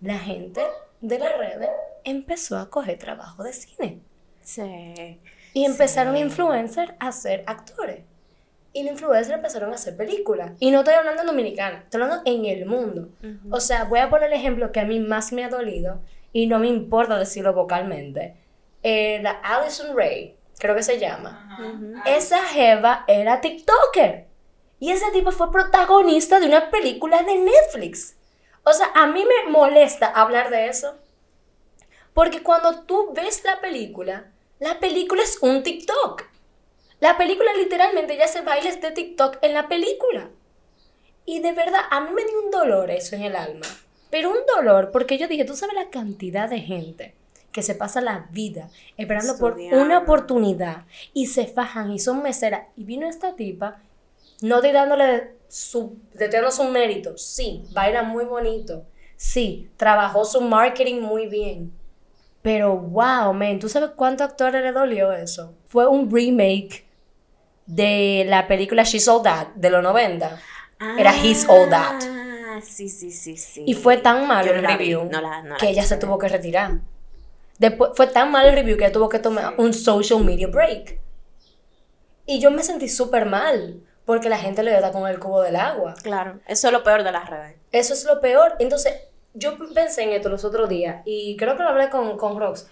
La 0.01 0.19
gente 0.19 0.63
de 1.01 1.19
las 1.19 1.37
redes 1.39 1.71
empezó 2.05 2.59
a 2.59 2.69
coger 2.71 2.99
trabajo 2.99 3.43
de 3.43 3.53
cine. 3.53 4.01
sí. 4.43 5.21
Y 5.57 5.65
empezaron 5.65 6.17
Sí. 6.17 6.21
influencers 6.23 6.93
a 6.99 7.13
ser 7.13 7.45
actores. 7.47 8.01
Y 8.73 8.83
los 8.83 8.93
influencers 8.95 9.37
empezaron 9.37 9.71
a 9.71 9.77
hacer 9.77 9.97
películas. 9.97 10.51
Y 10.59 10.73
no 10.73 10.81
estoy 10.81 10.95
hablando 10.95 11.21
en 11.23 11.29
dominicana, 11.29 11.79
estoy 11.85 12.03
hablando 12.03 12.23
en 12.29 12.45
el 12.47 12.67
mundo. 12.67 13.11
Ujú. 13.23 13.55
O 13.55 13.61
sea, 13.61 13.85
voy 13.85 14.01
a 14.01 14.11
poner 14.11 14.33
el 14.33 14.39
ejemplo 14.39 14.73
que 14.73 14.81
a 14.81 14.85
mí 14.85 14.99
más 14.99 15.33
me 15.33 15.45
ha 15.45 15.49
dolido 15.49 16.01
y 16.33 16.49
no 16.49 16.59
me 16.59 16.67
importa 16.67 17.17
decirlo 17.19 17.53
vocalmente. 17.55 18.35
Eh, 18.87 19.19
la 19.23 19.31
Alison 19.43 19.97
Ray, 19.97 20.37
creo 20.59 20.77
que 20.77 20.83
se 20.83 20.99
llama. 20.99 21.57
Ujú. 21.59 21.95
Esa 22.05 22.43
jeva 22.45 23.05
era 23.09 23.41
TikToker. 23.41 24.27
Y 24.79 24.91
ese 24.91 25.11
tipo 25.11 25.33
fue 25.33 25.51
protagonista 25.51 26.39
de 26.39 26.47
una 26.47 26.71
película 26.71 27.23
de 27.23 27.39
Netflix. 27.39 28.17
O 28.63 28.75
sea, 28.75 28.91
a 28.95 29.07
mí 29.07 29.25
me 29.25 29.51
molesta 29.51 30.09
hablar 30.09 30.51
de 30.51 30.69
eso. 30.69 30.99
Porque 32.13 32.43
cuando 32.43 32.83
tú 32.83 33.15
ves 33.15 33.43
la 33.45 33.63
película, 33.63 34.31
la 34.59 34.79
película 34.81 35.23
es 35.23 35.39
un 35.41 35.63
TikTok. 35.63 36.25
La 37.01 37.17
película 37.17 37.55
literalmente 37.55 38.19
ya 38.19 38.27
hace 38.27 38.43
bailes 38.43 38.83
de 38.83 38.91
TikTok 38.91 39.39
en 39.41 39.55
la 39.55 39.67
película. 39.67 40.29
Y 41.25 41.41
de 41.41 41.53
verdad, 41.53 41.81
a 41.91 42.03
mí 42.03 42.11
me 42.13 42.25
dio 42.25 42.43
un 42.45 42.51
dolor 42.51 42.91
eso 42.91 43.17
en 43.17 43.23
el 43.23 43.35
alma. 43.35 43.67
Pero 44.11 44.29
un 44.29 44.45
dolor 44.55 44.91
porque 44.93 45.17
yo 45.17 45.27
dije, 45.27 45.47
tú 45.47 45.57
sabes 45.57 45.75
la 45.75 45.89
cantidad 45.89 46.51
de 46.51 46.61
gente 46.61 47.15
que 47.55 47.63
se 47.63 47.77
pasa 47.77 48.01
la 48.01 48.27
vida 48.33 48.69
esperando 48.97 49.39
por 49.39 49.53
una 49.85 49.99
oportunidad 49.99 50.87
y 51.13 51.27
se 51.27 51.47
fajan 51.47 51.93
y 51.93 52.01
son 52.01 52.21
meseras. 52.21 52.67
Y 52.77 52.83
vino 52.83 53.09
esta 53.09 53.37
tipa, 53.37 53.79
no 54.43 54.57
estoy 54.57 54.73
dándole 54.73 55.37
su, 55.49 55.97
dando 56.15 56.51
su 56.51 56.65
mérito. 56.65 57.17
Sí, 57.17 57.63
baila 57.73 58.03
muy 58.03 58.25
bonito. 58.25 58.85
Sí, 59.17 59.71
trabajó 59.77 60.25
su 60.25 60.41
marketing 60.41 61.01
muy 61.01 61.29
bien. 61.29 61.73
Pero 62.43 62.77
wow, 62.77 63.33
man, 63.33 63.61
¿tú 63.61 63.69
sabes 63.69 63.91
cuánto 63.95 64.25
actores 64.25 64.61
le 64.61 64.73
dolió 64.73 65.13
eso? 65.13 65.55
Fue 65.69 65.87
un 65.87 66.11
remake 66.11 66.85
de 67.67 68.25
la 68.29 68.49
película 68.49 68.83
She's 68.83 69.07
All 69.07 69.23
That 69.23 69.55
de 69.55 69.71
los 69.71 69.83
90. 69.83 70.41
Era 70.99 71.17
His 71.17 71.49
All 71.49 71.71
That. 71.71 72.03
Ah, 72.05 72.61
sí, 72.63 72.89
sí, 72.89 73.13
sí, 73.13 73.37
sí. 73.37 73.63
Y 73.65 73.75
fue 73.75 73.97
tan 73.99 74.27
malo 74.27 74.53
el 74.53 74.61
vi, 74.61 74.67
review 74.67 75.05
no 75.05 75.21
la- 75.21 75.41
no 75.43 75.51
la 75.51 75.57
que 75.57 75.69
ella 75.69 75.85
se 75.85 75.97
tuvo 75.97 76.19
que 76.19 76.29
retirar. 76.29 76.81
Después 77.65 77.93
fue 77.95 78.07
tan 78.07 78.31
malo 78.31 78.51
el 78.51 78.57
review 78.57 78.77
que 78.77 78.91
tuvo 78.91 79.09
que 79.09 79.19
tomar 79.19 79.55
un 79.57 79.73
social 79.73 80.23
media 80.23 80.49
break. 80.49 81.01
Y 82.27 82.39
yo 82.39 82.51
me 82.51 82.63
sentí 82.63 82.91
súper 82.91 83.25
mal 83.25 83.81
porque 84.05 84.29
la 84.29 84.37
gente 84.37 84.63
le 84.63 84.71
da 84.71 84.93
con 84.93 85.09
el 85.09 85.19
cubo 85.19 85.41
del 85.41 85.57
agua. 85.57 85.95
Claro, 86.03 86.41
eso 86.47 86.67
es 86.67 86.73
lo 86.75 86.85
peor 86.85 87.05
de 87.05 87.13
las 87.13 87.31
redes. 87.31 87.57
Eso 87.73 87.95
es 87.95 88.05
lo 88.05 88.21
peor. 88.21 88.55
Entonces, 88.59 88.93
yo 89.33 89.57
pensé 89.73 90.03
en 90.03 90.11
esto 90.11 90.29
los 90.29 90.45
otros 90.45 90.69
días 90.69 91.01
y 91.07 91.39
creo 91.39 91.57
que 91.57 91.63
lo 91.63 91.71
hablé 91.71 91.89
con, 91.89 92.19
con 92.19 92.39
Rox. 92.39 92.69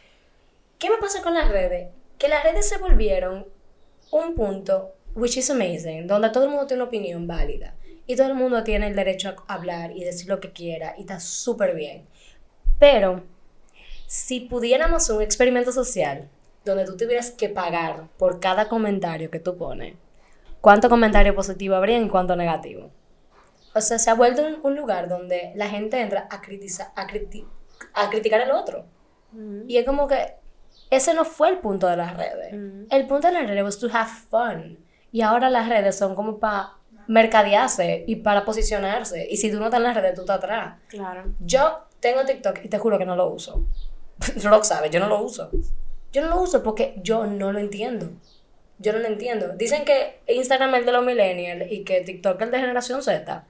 ¿Qué 0.79 0.91
me 0.91 0.99
pasa 0.99 1.23
con 1.23 1.33
las 1.33 1.49
redes? 1.49 1.89
Que 2.19 2.29
las 2.29 2.45
redes 2.45 2.69
se 2.69 2.77
volvieron 2.77 3.47
un 4.11 4.35
punto, 4.35 4.93
which 5.15 5.39
is 5.39 5.49
amazing, 5.49 6.07
donde 6.07 6.29
todo 6.29 6.45
el 6.45 6.51
mundo 6.51 6.67
tiene 6.67 6.83
una 6.83 6.89
opinión 6.89 7.27
válida 7.27 7.77
y 8.07 8.15
todo 8.15 8.27
el 8.27 8.35
mundo 8.35 8.63
tiene 8.63 8.89
el 8.89 8.95
derecho 8.95 9.35
a 9.49 9.55
hablar 9.55 9.93
y 9.93 10.05
decir 10.05 10.29
lo 10.29 10.39
que 10.39 10.53
quiera 10.53 10.95
y 10.99 11.01
está 11.01 11.19
súper 11.19 11.75
bien. 11.75 12.07
Pero, 12.79 13.23
si 14.13 14.41
pudiéramos 14.41 15.09
un 15.09 15.23
experimento 15.23 15.73
social 15.73 16.29
donde 16.67 16.85
tú 16.85 16.99
tuvieras 16.99 17.31
que 17.31 17.49
pagar 17.49 18.09
por 18.19 18.41
cada 18.41 18.69
comentario 18.69 19.31
que 19.31 19.41
tú 19.41 19.57
pones, 19.57 19.95
¿cuánto 20.61 20.91
comentario 20.91 21.35
positivo 21.35 21.77
habría 21.77 21.99
y 21.99 22.09
cuánto 22.11 22.37
negativo? 22.37 22.91
O 23.75 23.81
sea, 23.81 23.99
se 23.99 24.11
ha 24.11 24.15
vuelto 24.15 24.43
un, 24.47 24.59
un 24.65 24.77
lugar 24.77 25.09
donde 25.09 25.53
la 25.55 25.67
gente 25.71 25.99
entra 25.99 26.29
a, 26.31 26.43
critiza- 26.43 26.93
a, 26.95 27.07
criti- 27.07 27.47
a 27.95 28.11
criticar 28.11 28.43
al 28.43 28.51
otro. 28.51 28.85
Ujú. 29.33 29.65
Y 29.67 29.79
es 29.79 29.87
como 29.87 30.07
que 30.07 30.35
ese 30.91 31.15
no 31.15 31.25
fue 31.25 31.49
el 31.49 31.59
punto 31.61 31.87
de 31.87 31.97
las 31.97 32.15
redes. 32.15 32.53
Ujú. 32.53 32.87
El 32.91 33.07
punto 33.07 33.29
de 33.29 33.33
las 33.33 33.47
redes 33.47 33.65
was 33.65 33.79
to 33.79 33.89
have 33.91 34.11
fun. 34.29 34.79
Y 35.11 35.23
ahora 35.23 35.49
las 35.49 35.71
redes 35.71 35.97
son 35.97 36.15
como 36.15 36.39
para 36.39 36.75
mercadearse 37.07 38.05
y 38.07 38.17
para 38.17 38.45
posicionarse. 38.45 39.27
Y 39.31 39.39
si 39.39 39.51
tú 39.51 39.59
no 39.59 39.65
estás 39.65 39.79
en 39.79 39.85
las 39.85 39.97
redes, 39.97 40.15
tú 40.17 40.21
estás 40.21 40.37
atrás. 40.37 40.79
Claro. 40.89 41.33
Yo 41.41 41.87
tengo 41.99 42.27
TikTok 42.27 42.59
y 42.65 42.69
te 42.69 42.79
juro 42.79 42.99
que 42.99 43.07
no 43.07 43.17
lo 43.17 43.31
uso. 43.31 43.65
Rock 44.45 44.65
sabe, 44.65 44.91
yo 44.91 45.01
no 45.01 45.09
lo 45.09 45.23
uso. 45.23 45.51
Yo 46.13 46.23
no 46.23 46.29
lo 46.29 46.41
uso 46.43 46.63
porque 46.63 46.95
yo 47.03 47.27
no 47.27 47.53
lo 47.53 47.59
entiendo. 47.59 48.11
Yo 48.79 48.93
no 48.93 48.99
lo 48.99 49.07
entiendo. 49.07 49.49
Dicen 49.57 49.85
que 49.85 50.21
Instagram 50.29 50.75
es 50.75 50.81
el 50.81 50.87
de 50.87 50.93
los 50.93 51.05
millennials 51.05 51.71
y 51.71 51.85
que 51.85 52.01
TikTok 52.01 52.37
es 52.41 52.47
el 52.47 52.51
de 52.51 52.59
generación 52.61 53.03
Z. 53.03 53.45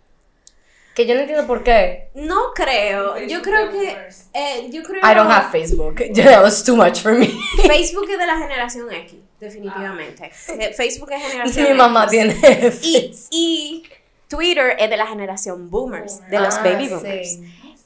Que 0.95 1.07
yo 1.07 1.15
no 1.15 1.23
entiendo 1.23 1.47
por 1.47 1.65
qué. 1.65 2.11
No 2.15 2.53
creo. 2.55 3.19
Yo 3.27 3.41
creo 3.41 3.71
que. 3.71 3.97
eh, 4.35 4.69
yo 4.71 4.83
creo 4.83 5.01
I 5.01 5.15
don't 5.15 5.31
have 5.31 5.51
Facebook. 5.51 5.95
That 6.15 6.43
was 6.43 6.63
too 6.63 6.77
much 6.77 7.01
for 7.01 7.15
me. 7.15 7.29
Facebook 7.67 8.11
es 8.11 8.19
de 8.19 8.27
la 8.27 8.37
generación 8.39 8.93
X, 8.93 9.15
definitivamente. 9.41 10.31
Eh, 10.49 10.75
Facebook 10.75 11.11
es 11.13 11.23
generación 11.23 11.69
Mi 11.71 11.75
mamá 11.75 12.05
X. 12.05 12.11
tiene 12.11 12.73
Y, 12.83 13.15
y 13.31 13.83
Twitter 14.29 14.77
es 14.79 14.91
de 14.91 14.97
la 14.99 15.07
generación 15.07 15.71
boomers, 15.71 16.21
de 16.29 16.39
los 16.39 16.57
Ah, 16.57 16.63
baby 16.63 16.85
sí. 16.89 16.91
boomers. 16.95 17.39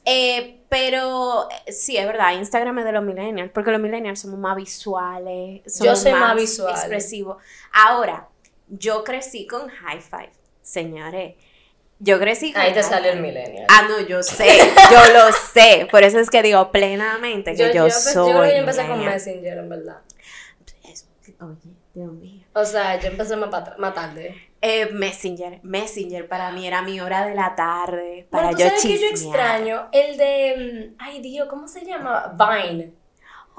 Eh, 0.03 0.56
pero 0.69 1.47
eh, 1.65 1.71
sí, 1.71 1.97
es 1.97 2.05
verdad, 2.05 2.33
Instagram 2.33 2.79
es 2.79 2.85
de 2.85 2.91
los 2.91 3.03
millennials, 3.03 3.51
porque 3.53 3.71
los 3.71 3.79
millennials 3.81 4.19
somos 4.19 4.39
más 4.39 4.55
visuales, 4.55 5.61
somos 5.65 5.85
Yo 5.85 5.95
soy 5.95 6.11
más 6.13 6.35
visual. 6.35 6.71
expresivos. 6.75 7.37
Ahora, 7.71 8.27
yo 8.67 9.03
crecí 9.03 9.47
con 9.47 9.69
High 9.69 10.01
Five, 10.01 10.31
señores. 10.61 11.35
Yo 11.99 12.19
crecí 12.19 12.53
con 12.53 12.61
Ahí 12.61 12.73
te 12.73 12.83
salió 12.83 13.11
el 13.11 13.21
millennial. 13.21 13.65
Ah, 13.69 13.87
no, 13.89 13.99
yo 14.01 14.21
sé, 14.21 14.45
yo 14.91 15.13
lo 15.13 15.31
sé. 15.31 15.87
Por 15.89 16.03
eso 16.03 16.19
es 16.19 16.29
que 16.29 16.43
digo 16.43 16.71
plenamente 16.71 17.55
que 17.55 17.73
yo, 17.73 17.89
soy. 17.89 18.13
yo 18.13 18.29
creo 18.29 18.43
que 18.43 18.49
yo 18.51 18.57
empecé 18.57 18.87
con. 18.87 19.03
Messenger, 19.03 19.57
en 19.57 19.69
verdad. 19.69 19.97
Es- 20.83 21.07
Oye, 21.41 21.73
Dios 21.95 22.11
mío. 22.13 22.43
O 22.53 22.63
sea, 22.65 22.99
yo 22.99 23.07
empecé 23.07 23.35
más, 23.35 23.49
más 23.79 23.93
tarde. 23.95 24.46
Eh, 24.61 24.89
Messenger, 24.91 25.59
Messenger 25.63 26.27
para 26.27 26.51
mí 26.51 26.65
era 26.65 26.81
mi 26.81 26.99
hora 26.99 27.25
de 27.27 27.35
la 27.35 27.55
tarde 27.55 28.27
para 28.31 28.45
Bueno, 28.51 28.57
tú 28.57 28.63
yo 28.63 28.69
sabes 28.69 28.81
que 28.83 28.97
yo 28.99 29.07
extraño 29.07 29.87
el 29.91 30.17
de. 30.17 30.91
mm, 30.91 30.95
Ay, 30.99 31.21
Dios, 31.21 31.47
¿cómo 31.49 31.67
se 31.67 31.85
llama? 31.85 32.33
Vine. 32.35 32.91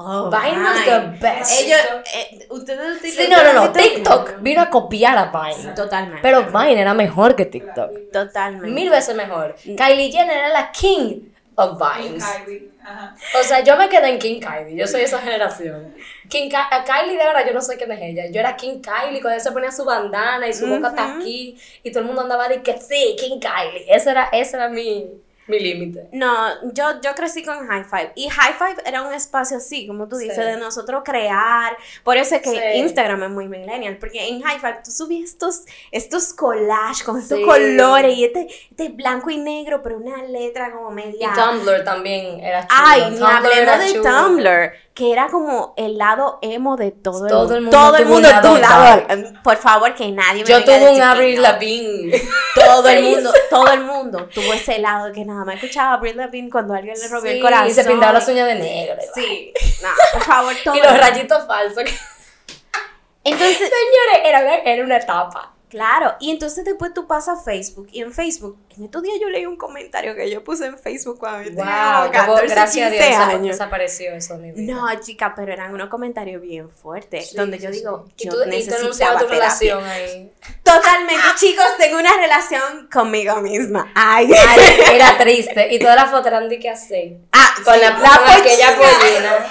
Oh, 0.00 0.30
Vine 0.30 0.62
was 0.62 0.84
the 0.84 0.98
best. 1.20 1.60
Ellos, 1.60 1.78
eh, 2.14 2.46
ustedes 2.50 3.00
Sí, 3.00 3.26
no, 3.28 3.42
no, 3.42 3.52
no. 3.52 3.72
TikTok 3.72 4.40
vino 4.40 4.60
a 4.62 4.70
copiar 4.70 5.18
a 5.18 5.24
Vine. 5.32 5.72
Totalmente. 5.74 6.20
Pero 6.22 6.44
Vine 6.46 6.80
era 6.80 6.94
mejor 6.94 7.34
que 7.34 7.46
TikTok. 7.46 7.90
Totalmente. 8.12 8.68
Mil 8.68 8.90
veces 8.90 9.14
mejor. 9.16 9.56
Kylie 9.56 10.10
Jenner 10.12 10.36
era 10.36 10.48
la 10.50 10.70
king 10.72 11.22
of 11.58 11.78
Vines. 11.78 12.24
Kylie. 12.24 12.70
Ajá. 12.82 13.16
O 13.38 13.42
sea, 13.42 13.60
yo 13.64 13.76
me 13.76 13.88
quedé 13.88 14.08
en 14.10 14.18
King 14.18 14.40
Kylie. 14.40 14.76
Yo 14.76 14.86
soy 14.86 15.02
esa 15.02 15.18
generación. 15.18 15.94
King 16.28 16.50
a 16.54 16.84
Kylie, 16.84 17.18
de 17.18 17.24
verdad, 17.24 17.44
yo 17.46 17.52
no 17.52 17.60
sé 17.60 17.76
quién 17.76 17.90
es 17.92 18.00
ella. 18.00 18.26
Yo 18.30 18.40
era 18.40 18.56
King 18.56 18.80
Kylie 18.80 19.20
cuando 19.20 19.30
ella 19.30 19.40
se 19.40 19.52
ponía 19.52 19.72
su 19.72 19.84
bandana 19.84 20.46
y 20.46 20.54
su 20.54 20.66
boca 20.66 20.88
hasta 20.88 21.06
Ujú. 21.06 21.20
aquí. 21.20 21.58
Y 21.82 21.90
todo 21.90 22.00
el 22.00 22.06
mundo 22.06 22.22
andaba 22.22 22.48
de 22.48 22.62
que 22.62 22.78
sí, 22.78 23.16
King 23.18 23.40
Kylie. 23.40 23.86
Ese 23.88 24.10
era, 24.10 24.28
ese 24.32 24.56
era 24.56 24.68
mi, 24.68 25.06
mi 25.48 25.58
límite. 25.58 26.08
No, 26.12 26.72
yo, 26.72 27.00
yo 27.02 27.14
crecí 27.14 27.42
con 27.42 27.66
High 27.66 27.84
Five. 27.84 28.12
Y 28.14 28.28
High 28.28 28.54
Five 28.54 28.82
era 28.86 29.02
un 29.02 29.12
espacio 29.14 29.56
así, 29.56 29.86
como 29.86 30.08
tú 30.08 30.16
dices, 30.16 30.36
Sí. 30.36 30.42
de 30.42 30.56
nosotros 30.56 31.02
crear. 31.04 31.76
Por 32.04 32.16
eso 32.16 32.36
es 32.36 32.42
que 32.42 32.50
Sí. 32.50 32.58
Instagram 32.78 33.22
es 33.24 33.30
muy 33.30 33.48
millennial. 33.48 33.96
Porque 33.98 34.28
en 34.28 34.40
High 34.42 34.58
Five 34.60 34.78
tú 34.84 34.90
subías 34.90 35.30
estos, 35.30 35.62
estos 35.90 36.32
collages 36.34 37.02
con 37.02 37.18
estos 37.18 37.38
Sí. 37.38 37.44
colores 37.44 38.16
y 38.16 38.24
este, 38.24 38.48
este 38.70 38.88
blanco 38.90 39.30
y 39.30 39.38
negro, 39.38 39.82
pero 39.82 39.96
una 39.96 40.22
letra 40.24 40.70
como 40.72 40.90
Y 40.92 40.94
media. 40.94 41.32
Tumblr 41.34 41.84
también 41.84 42.40
era 42.40 42.66
chulo. 42.66 42.80
Ay, 42.84 43.02
Tumblr 43.18 43.52
era 43.56 43.78
de 43.78 43.92
chulo. 43.92 44.02
Tumblr, 44.02 44.72
que 44.98 45.12
era 45.12 45.28
como 45.28 45.74
el 45.76 45.96
lado 45.96 46.40
emo 46.42 46.76
de 46.76 46.90
todo, 46.90 47.28
Todo 47.28 47.52
el 47.54 47.58
el 47.58 47.62
mundo. 47.62 47.78
mundo 47.78 47.86
Todo 47.88 47.96
el 47.98 48.06
mundo 48.06 48.28
lado 48.28 48.52
un 48.52 48.60
lado. 48.60 48.84
dark. 49.06 49.42
Por 49.44 49.56
favor, 49.56 49.94
que 49.94 50.10
nadie 50.10 50.42
me 50.42 50.48
Yo 50.50 50.64
tuve 50.64 50.90
un 50.90 51.00
Avril 51.00 51.36
no. 51.36 51.42
Lavigne. 51.42 52.20
Todo 52.56 52.88
el 52.88 53.04
mundo, 53.04 53.32
todo 53.48 53.72
el 53.72 53.80
mundo 53.84 54.28
tuvo 54.34 54.52
ese 54.52 54.80
lado 54.80 55.12
que 55.12 55.24
nada 55.24 55.44
más 55.44 55.54
escuchaba 55.54 55.90
a 55.90 55.94
Avril 55.94 56.16
Lavigne 56.16 56.50
cuando 56.50 56.74
alguien 56.74 56.98
le 56.98 57.06
robió 57.06 57.30
el 57.30 57.40
corazón. 57.40 57.68
Y 57.68 57.70
se 57.70 57.84
pintaba 57.84 58.12
las 58.14 58.26
uñas 58.28 58.48
de 58.48 58.54
negro. 58.56 58.96
Sí, 59.14 59.52
no, 59.84 59.88
por 60.14 60.22
favor, 60.24 60.54
todo. 60.64 60.74
Y 60.76 60.80
los 60.80 60.98
rayitos 60.98 61.46
falsos. 61.46 61.84
Entonces, 63.24 63.56
Señores, 63.56 64.24
era 64.24 64.40
una, 64.40 64.54
era 64.56 64.84
una 64.84 64.96
etapa. 64.96 65.52
Claro, 65.68 66.14
y 66.20 66.30
entonces 66.30 66.64
después 66.64 66.92
tú 66.94 67.06
pasas 67.06 67.38
a 67.40 67.42
Facebook 67.42 67.88
y 67.92 68.00
en 68.02 68.12
Facebook, 68.12 68.58
en 68.76 68.84
estos 68.84 69.02
días 69.02 69.16
yo 69.20 69.28
leí 69.28 69.46
un 69.46 69.56
comentario 69.56 70.14
que 70.14 70.30
yo 70.30 70.42
puse 70.44 70.66
en 70.66 70.78
Facebook 70.78 71.18
cuando 71.18 71.48
tenía 71.50 72.00
Wow, 72.00 72.12
como 72.12 72.34
14, 72.34 72.46
gracias 72.54 72.86
a 72.86 72.90
Dios 72.90 73.02
15 73.04 73.16
desa- 73.16 73.28
años. 73.28 73.46
desapareció 73.48 74.12
eso 74.14 74.34
de 74.38 74.40
mi 74.40 74.52
vida. 74.52 74.74
No, 74.74 75.00
chica, 75.00 75.34
pero 75.36 75.52
eran 75.52 75.72
unos 75.74 75.88
comentarios 75.88 76.40
bien 76.42 76.70
fuertes, 76.70 77.30
Sí, 77.30 77.36
donde 77.36 77.58
sí, 77.58 77.64
yo 77.64 77.70
sí. 77.70 77.78
digo, 77.78 78.06
yo 78.16 78.30
tú, 78.32 78.48
necesitaba 78.48 79.18
tu 79.18 79.26
terapia. 79.26 79.28
relación 79.30 79.84
ahí. 79.84 80.30
Totalmente, 80.62 81.22
chicos, 81.36 81.66
tengo 81.78 81.98
una 81.98 82.12
relación 82.16 82.88
conmigo 82.92 83.36
misma. 83.40 83.90
Ay, 83.94 84.30
Ay, 84.32 84.80
era 84.94 85.16
triste. 85.18 85.72
Y 85.74 85.78
todas 85.78 85.96
las 85.96 86.10
fotos 86.10 86.26
eran 86.26 86.48
de 86.48 86.58
que 86.58 86.68
así. 86.70 87.16
ah, 87.32 87.54
Con, 87.64 87.74
sí, 87.74 87.80
la, 87.80 87.94
con 87.96 88.28
aquella 88.30 88.76
pollina. 88.76 89.46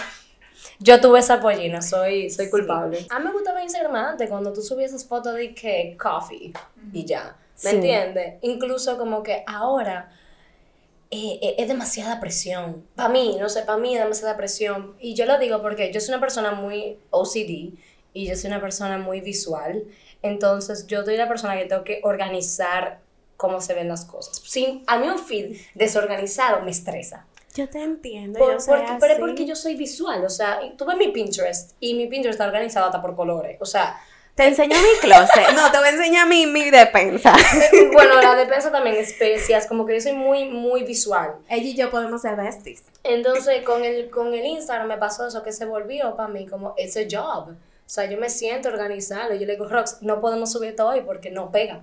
Yo 0.80 1.02
tuve 1.02 1.20
esa 1.20 1.40
pollina, 1.40 1.82
soy, 1.82 2.30
soy 2.30 2.50
culpable. 2.50 3.06
A 3.10 3.20
mí 3.20 3.26
me 3.26 3.32
gustaba 3.32 3.64
Instagram 3.64 3.96
antes, 3.96 4.30
cuando 4.30 4.54
tú 4.54 4.62
subías 4.62 4.92
esas 4.92 5.06
fotos 5.06 5.34
de 5.36 5.54
que 5.56 5.98
coffee 6.00 6.54
y 6.94 7.06
ya. 7.06 7.36
¿Me 7.64 7.70
Sí. 7.72 7.76
entiendes? 7.78 8.36
Incluso 8.42 8.98
como 8.98 9.24
que 9.24 9.44
ahora 9.48 10.12
eh, 11.10 11.40
eh, 11.42 11.56
es 11.58 11.68
demasiada 11.70 12.20
presión. 12.20 12.86
Para 12.96 13.08
mí, 13.10 13.38
no 13.40 13.48
sé, 13.50 13.62
para 13.64 13.78
mí 13.80 13.96
es 13.96 14.02
demasiada 14.04 14.36
presión. 14.36 14.94
Y 15.00 15.14
yo 15.16 15.26
lo 15.26 15.40
digo 15.40 15.62
porque 15.62 15.92
yo 15.94 16.00
soy 16.02 16.10
una 16.14 16.20
persona 16.20 16.52
muy 16.52 17.00
OCD 17.12 17.74
y 18.14 18.28
yo 18.28 18.36
soy 18.36 18.50
una 18.50 18.60
persona 18.60 18.98
muy 18.98 19.22
visual. 19.22 19.84
Entonces, 20.22 20.86
yo 20.88 21.06
soy 21.06 21.16
la 21.16 21.28
persona 21.30 21.58
que 21.58 21.66
tengo 21.66 21.84
que 21.86 22.02
organizar 22.04 23.00
cómo 23.38 23.62
se 23.62 23.74
ven 23.74 23.88
las 23.88 24.04
cosas. 24.04 24.42
Sin, 24.44 24.84
a 24.88 24.98
mí 25.00 25.08
un 25.08 25.20
feed 25.20 25.56
desorganizado 25.76 26.62
me 26.64 26.72
estresa. 26.72 27.26
Yo 27.58 27.68
te 27.68 27.82
entiendo, 27.82 28.38
Por- 28.38 28.54
yo 28.54 28.60
soy 28.60 28.78
porque, 28.78 28.94
pero 29.00 29.14
es 29.14 29.20
porque 29.20 29.46
yo 29.46 29.56
soy 29.56 29.74
visual, 29.76 30.24
o 30.24 30.30
sea, 30.30 30.60
y 30.64 30.78
tuve 30.78 30.96
mi 30.96 31.08
Pinterest 31.08 31.72
y 31.80 31.96
mi 31.96 32.06
Pinterest 32.08 32.36
está 32.40 32.46
organizado 32.46 32.86
hasta 32.86 33.02
por 33.02 33.16
colores, 33.16 33.58
o 33.60 33.66
sea, 33.66 34.00
Te 34.36 34.46
enseño 34.46 34.76
mi 34.78 35.00
closet. 35.02 35.52
No, 35.56 35.72
te 35.72 35.80
voy 35.80 35.88
a 35.88 35.90
enseñar 35.90 36.28
mi, 36.28 36.46
mi 36.46 36.70
despensa. 36.70 37.34
bueno, 37.94 38.22
la 38.22 38.36
despensa 38.36 38.72
también 38.72 38.96
especias, 38.98 39.66
como 39.66 39.88
que 39.88 39.96
yo 39.96 40.02
soy 40.02 40.12
muy, 40.14 40.46
muy 40.46 40.84
visual. 40.84 41.38
Ella 41.50 41.64
y 41.70 41.76
yo 41.76 41.90
podemos 41.90 42.22
ser 42.22 42.36
besties. 42.36 42.84
Entonces, 43.04 43.64
con 43.64 43.84
el, 43.84 44.12
con 44.12 44.36
el 44.36 44.46
Instagram 44.46 44.88
me 44.90 44.98
pasó 44.98 45.26
eso, 45.26 45.42
que 45.42 45.52
se 45.52 45.66
volvió 45.66 46.16
para 46.16 46.30
mí 46.30 46.46
como, 46.46 46.76
it's 46.78 46.96
a 46.96 47.06
job. 47.10 47.50
O 47.50 47.90
sea, 47.90 48.06
yo 48.06 48.20
me 48.20 48.30
siento 48.30 48.70
organizado, 48.70 49.34
yo 49.34 49.48
le 49.48 49.54
digo, 49.54 49.68
Rox, 49.68 50.04
no 50.04 50.22
podemos 50.22 50.52
subir 50.52 50.70
esto 50.70 50.88
hoy 50.88 51.02
porque 51.02 51.32
no 51.32 51.50
pega. 51.52 51.82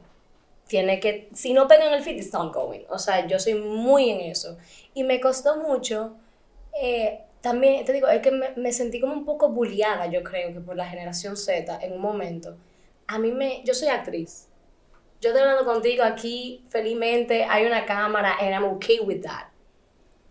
Tiene 0.66 0.98
que, 1.00 1.28
si 1.34 1.52
no 1.52 1.68
pega 1.68 1.86
en 1.86 1.92
el 1.92 2.02
feed, 2.02 2.16
it's 2.16 2.32
not 2.32 2.54
going. 2.54 2.82
O 2.88 2.98
sea, 2.98 3.26
yo 3.26 3.38
soy 3.38 3.54
muy 3.54 4.10
en 4.10 4.20
eso. 4.20 4.56
Y 4.94 5.04
me 5.04 5.20
costó 5.20 5.56
mucho, 5.56 6.16
eh, 6.80 7.20
también, 7.40 7.84
te 7.84 7.92
digo, 7.92 8.08
es 8.08 8.22
que 8.22 8.30
me, 8.30 8.50
me 8.56 8.72
sentí 8.72 9.00
como 9.00 9.12
un 9.12 9.24
poco 9.24 9.50
bulliada, 9.50 10.06
yo 10.06 10.22
creo, 10.22 10.52
que 10.52 10.60
por 10.60 10.76
la 10.76 10.86
generación 10.86 11.36
Z 11.36 11.78
en 11.82 11.92
un 11.92 12.00
momento. 12.00 12.56
A 13.06 13.18
mí 13.18 13.30
me, 13.32 13.62
yo 13.64 13.74
soy 13.74 13.88
actriz. 13.88 14.48
Yo 15.20 15.30
estoy 15.30 15.42
hablando 15.42 15.64
contigo 15.64 16.04
aquí 16.04 16.64
felizmente, 16.68 17.44
hay 17.44 17.66
una 17.66 17.84
cámara, 17.86 18.36
and 18.40 18.50
I'm 18.50 18.64
okay 18.64 19.00
with 19.00 19.22
that 19.22 19.53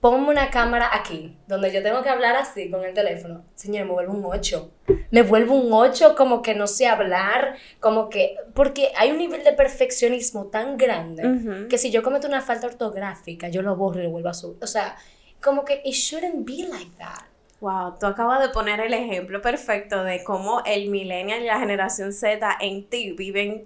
ponme 0.03 0.27
una 0.27 0.50
cámara 0.50 0.89
aquí, 0.91 1.38
donde 1.48 1.72
yo 1.72 1.81
tengo 1.81 2.03
que 2.03 2.10
hablar 2.10 2.36
así 2.36 2.69
con 2.69 2.83
el 2.83 2.93
teléfono. 2.93 3.45
Señor, 3.55 3.86
me 3.86 3.93
vuelvo 3.93 4.12
un 4.12 4.25
8. 4.25 4.72
Me 5.12 5.22
vuelvo 5.22 5.55
un 5.55 5.72
8 5.72 6.13
como 6.17 6.41
que 6.41 6.53
no 6.55 6.67
sé 6.67 6.88
hablar, 6.88 7.55
como 7.79 8.10
que... 8.10 8.36
Porque 8.53 8.91
hay 8.98 9.12
un 9.12 9.17
nivel 9.17 9.45
de 9.45 9.53
perfeccionismo 9.53 10.48
tan 10.48 10.75
grande 10.75 11.67
que 11.69 11.77
si 11.77 11.89
yo 11.89 12.03
cometo 12.03 12.27
una 12.27 12.41
falta 12.41 12.67
ortográfica, 12.67 13.48
yo 13.48 13.62
lo 13.62 13.77
borro 13.77 14.01
y 14.01 14.03
lo 14.03 14.10
vuelvo 14.10 14.27
a 14.27 14.33
subir. 14.33 14.62
O 14.62 14.67
sea, 14.67 14.98
como 15.41 15.63
que 15.63 15.81
it 15.86 15.93
shouldn't 15.93 16.45
be 16.45 16.67
like 16.67 16.91
that. 16.98 17.24
Wow, 17.62 17.98
tú 17.98 18.05
acabas 18.05 18.41
de 18.41 18.50
poner 18.50 18.81
el 18.81 18.93
ejemplo 18.93 19.41
perfecto 19.41 20.03
de 20.03 20.22
cómo 20.25 20.63
el 20.65 20.89
millennial 20.89 21.43
y 21.43 21.45
la 21.45 21.60
generación 21.60 22.12
Z 22.12 22.57
en 22.60 22.89
ti 22.89 23.13
viven 23.13 23.63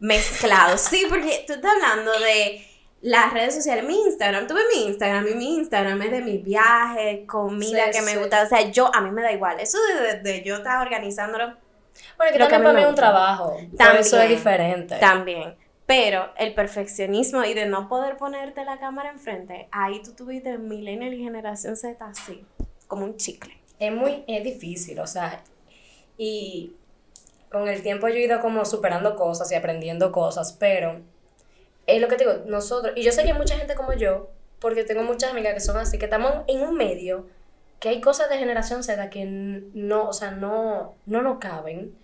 mezclados. 0.00 0.82
Sí, 0.82 1.06
porque 1.08 1.44
tú 1.46 1.54
estás 1.54 1.72
hablando 1.72 2.12
de 2.12 2.62
las 3.00 3.32
redes 3.32 3.54
sociales, 3.54 3.84
mi 3.84 4.00
Instagram, 4.02 4.46
tuve 4.48 4.60
mi 4.74 4.86
Instagram 4.86 5.28
y 5.28 5.34
mi 5.34 5.54
Instagram 5.56 6.02
es 6.02 6.10
de 6.10 6.22
mis 6.22 6.42
viajes, 6.44 7.26
comida 7.26 7.86
Sí, 7.86 7.98
que 7.98 8.02
me 8.04 8.12
sí. 8.12 8.18
gusta, 8.18 8.42
o 8.42 8.46
sea, 8.48 8.62
yo, 8.70 8.90
a 8.94 9.00
mí 9.00 9.10
me 9.10 9.22
da 9.22 9.32
igual, 9.32 9.60
eso 9.60 9.78
de, 10.02 10.18
de- 10.18 10.20
de 10.22 10.42
yo 10.42 10.56
estar 10.56 10.82
organizándolo 10.84 11.54
Bueno, 12.16 12.32
que 12.32 12.38
también 12.38 12.62
para 12.62 12.72
mí 12.74 12.80
es 12.82 12.88
un 12.88 12.94
trabajo. 12.94 13.50
Por 13.52 13.76
También. 13.78 14.00
eso 14.00 14.20
es 14.20 14.28
diferente. 14.28 14.96
también. 14.98 15.54
Pero 15.86 16.28
el 16.36 16.52
perfeccionismo 16.54 17.44
y 17.44 17.54
de 17.54 17.64
no 17.66 17.88
poder 17.88 18.16
ponerte 18.18 18.64
la 18.64 18.78
cámara 18.78 19.10
enfrente, 19.10 19.68
ahí 19.70 20.02
tú 20.02 20.12
tuviste 20.12 20.58
millennial 20.58 21.14
y 21.14 21.22
generación 21.22 21.76
Z 21.76 22.04
así, 22.04 22.44
como 22.88 23.04
un 23.04 23.16
chicle. 23.16 23.56
es 23.78 23.92
muy 23.92 24.24
es 24.26 24.44
difícil, 24.44 24.98
o 25.00 25.06
sea, 25.06 25.42
y 26.18 26.72
con 27.50 27.68
el 27.68 27.80
tiempo 27.82 28.08
yo 28.08 28.16
he 28.16 28.24
ido 28.24 28.40
como 28.40 28.64
superando 28.64 29.14
cosas 29.16 29.50
y 29.52 29.54
aprendiendo 29.54 30.12
cosas, 30.12 30.52
pero 30.52 31.00
es 31.88 32.00
lo 32.00 32.06
que 32.06 32.16
te 32.16 32.24
digo, 32.24 32.44
nosotros, 32.46 32.92
y 32.94 33.02
yo 33.02 33.10
sé 33.10 33.22
que 33.22 33.32
hay 33.32 33.38
mucha 33.38 33.56
gente 33.56 33.74
como 33.74 33.94
yo, 33.94 34.28
porque 34.60 34.84
tengo 34.84 35.02
muchas 35.02 35.32
amigas 35.32 35.54
que 35.54 35.60
son 35.60 35.78
así, 35.78 35.98
que 35.98 36.04
estamos 36.04 36.44
en 36.46 36.60
un 36.60 36.76
medio, 36.76 37.26
que 37.80 37.88
hay 37.88 38.00
cosas 38.00 38.28
de 38.28 38.38
generación 38.38 38.84
Z 38.84 39.08
que 39.10 39.24
no, 39.24 40.08
o 40.08 40.12
sea, 40.12 40.30
no, 40.30 40.94
no 41.06 41.22
nos 41.22 41.38
caben, 41.38 41.96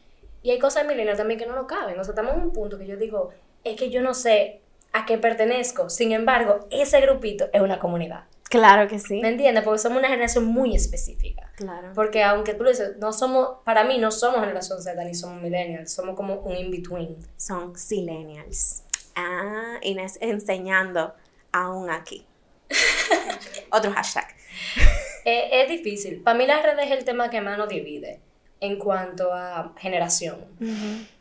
y 0.43 0.51
hay 0.51 0.59
cosas 0.59 0.83
de 0.83 0.89
millennial 0.89 1.17
también 1.17 1.39
que 1.39 1.47
no 1.47 1.55
nos 1.55 1.67
caben, 1.67 2.01
o 2.01 2.03
sea, 2.03 2.13
estamos 2.13 2.35
en 2.35 2.41
un 2.41 2.53
punto 2.53 2.79
que 2.79 2.87
yo 2.87 2.97
digo, 2.97 3.31
es 3.63 3.77
que 3.77 3.91
yo 3.91 4.01
no 4.01 4.15
sé 4.15 4.63
a 4.93 5.05
qué 5.05 5.19
pertenezco, 5.19 5.91
sin 5.91 6.13
embargo, 6.13 6.67
ese 6.71 7.01
grupito 7.03 7.49
es 7.53 7.61
una 7.61 7.79
comunidad, 7.79 8.25
Claro 8.49 8.87
que 8.87 9.01
sí. 9.01 9.21
¿me 9.21 9.31
entiendes? 9.31 9.65
Porque 9.65 9.81
somos 9.81 9.99
una 9.99 10.07
generación 10.07 10.45
muy 10.45 10.77
específica. 10.77 11.51
Claro. 11.57 11.91
Porque 11.93 12.23
aunque 12.23 12.55
tú 12.55 12.63
lo 12.63 12.71
dices, 12.71 12.97
no 12.99 13.13
somos, 13.13 13.57
para 13.65 13.83
mí 13.83 13.99
no 13.99 14.13
somos 14.13 14.41
generación 14.41 14.81
Z 14.81 15.03
ni 15.03 15.15
somos 15.15 15.43
millennials, 15.43 15.93
somos 15.93 16.15
como 16.15 16.37
un 16.37 16.55
in-between. 16.55 17.17
son 17.37 17.77
silenials. 17.77 18.84
Ah, 19.15 19.79
Inés 19.83 20.19
enseñando 20.21 21.15
aún 21.53 21.91
aquí. 21.91 22.27
Otro 23.71 23.93
hashtag. 23.93 24.27
Eh, 25.27 25.63
es 25.63 25.71
difícil. 25.71 26.21
Para 26.21 26.37
mí 26.37 26.47
las 26.47 26.63
redes 26.63 26.85
es 26.85 26.91
el 26.99 27.05
tema 27.07 27.31
que 27.31 27.41
más 27.41 27.57
nos 27.57 27.67
divide 27.67 28.21
en 28.61 28.79
cuanto 28.79 29.33
a 29.33 29.73
generación. 29.79 30.45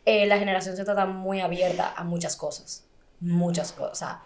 Eh, 0.05 0.25
la 0.25 0.37
generación 0.37 0.75
Z 0.75 0.91
está 0.91 1.05
muy 1.05 1.39
abierta 1.39 1.93
a 1.95 2.03
muchas 2.03 2.35
cosas. 2.35 2.85
Muchas 3.21 3.71
cosas. 3.71 3.91
O 3.91 3.95
sea, 3.95 4.21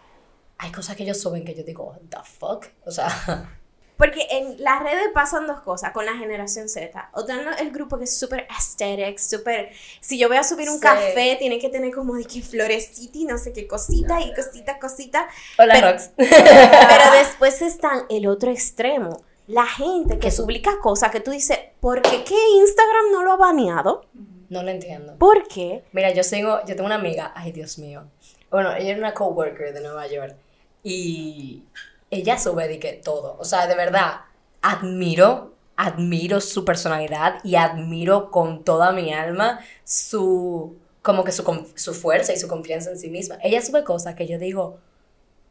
hay 0.58 0.72
cosas 0.72 0.96
que 0.96 1.04
ellos 1.04 1.22
suben 1.22 1.46
que 1.46 1.54
yo 1.54 1.64
digo, 1.64 1.96
the 2.10 2.18
fuck, 2.24 2.66
o 2.86 2.92
sea, 2.92 3.08
Porque 3.98 4.28
en 4.30 4.62
las 4.64 4.82
redes 4.84 5.08
pasan 5.14 5.48
dos 5.48 5.62
cosas 5.62 5.92
con 5.92 6.06
la 6.06 6.14
generación 6.16 6.70
Z. 6.70 7.10
O 7.14 7.26
tengo 7.26 7.50
el 7.60 7.72
grupo 7.72 7.98
que 7.98 8.04
es 8.04 8.16
súper 8.18 8.48
aesthetic, 8.56 9.18
súper... 9.18 9.72
Si 10.02 10.20
yo 10.20 10.28
voy 10.28 10.38
a 10.38 10.44
subir 10.44 10.70
un 10.70 10.76
Sí. 10.76 10.82
café, 10.82 11.36
tiene 11.40 11.58
que 11.60 11.70
tener 11.70 11.92
como 11.94 12.14
de 12.16 12.24
que 12.26 12.42
florecita 12.42 13.18
y 13.18 13.26
no 13.26 13.38
sé 13.40 13.54
qué 13.54 13.68
cosita 13.68 14.22
y 14.22 14.34
cosita, 14.36 14.78
cosita. 14.80 15.28
hola 15.58 15.74
Pero- 15.74 15.92
Rox. 15.92 16.10
Pero 16.18 17.12
después 17.18 17.62
está 17.62 18.06
el 18.10 18.28
otro 18.28 18.52
extremo. 18.52 19.24
La 19.48 19.66
gente 19.66 20.20
que 20.20 20.30
publica 20.32 20.78
cosas 20.82 21.10
que 21.10 21.20
tú 21.22 21.32
dices, 21.32 21.58
¿por 21.80 22.02
qué 22.02 22.24
que 22.24 22.36
Instagram 22.60 23.12
no 23.14 23.24
lo 23.24 23.32
ha 23.32 23.38
baneado? 23.38 24.06
No 24.50 24.62
lo 24.62 24.70
entiendo. 24.72 25.16
¿Por 25.18 25.48
qué? 25.48 25.84
Mira, 25.92 26.12
yo 26.14 26.22
tengo, 26.30 26.60
yo 26.66 26.76
tengo 26.76 26.86
una 26.86 26.96
amiga, 26.96 27.32
ay 27.36 27.52
Dios 27.52 27.78
mío. 27.80 28.04
Bueno, 28.52 28.74
ella 28.76 28.90
era 28.92 29.00
una 29.00 29.14
coworker 29.14 29.74
de 29.74 29.82
Nueva 29.82 30.06
York 30.08 30.36
y 30.84 31.64
ella 32.10 32.38
sube 32.38 32.68
de 32.68 32.80
que 32.80 32.94
todo. 32.94 33.38
O 33.40 33.46
sea, 33.46 33.68
de 33.68 33.76
verdad, 33.76 34.22
admiro, 34.62 35.54
admiro 35.76 36.42
su 36.42 36.66
personalidad 36.66 37.40
y 37.44 37.56
admiro 37.56 38.32
con 38.32 38.64
toda 38.64 38.92
mi 38.92 39.14
alma 39.14 39.60
su, 39.84 40.78
como 41.02 41.24
que 41.24 41.32
su, 41.32 41.72
su 41.76 41.94
fuerza 41.94 42.34
y 42.34 42.38
su 42.38 42.48
confianza 42.48 42.92
en 42.92 43.00
sí 43.00 43.10
misma. 43.10 43.38
Ella 43.44 43.62
sube 43.62 43.84
cosas 43.84 44.16
que 44.16 44.28
yo 44.28 44.40
digo, 44.40 44.80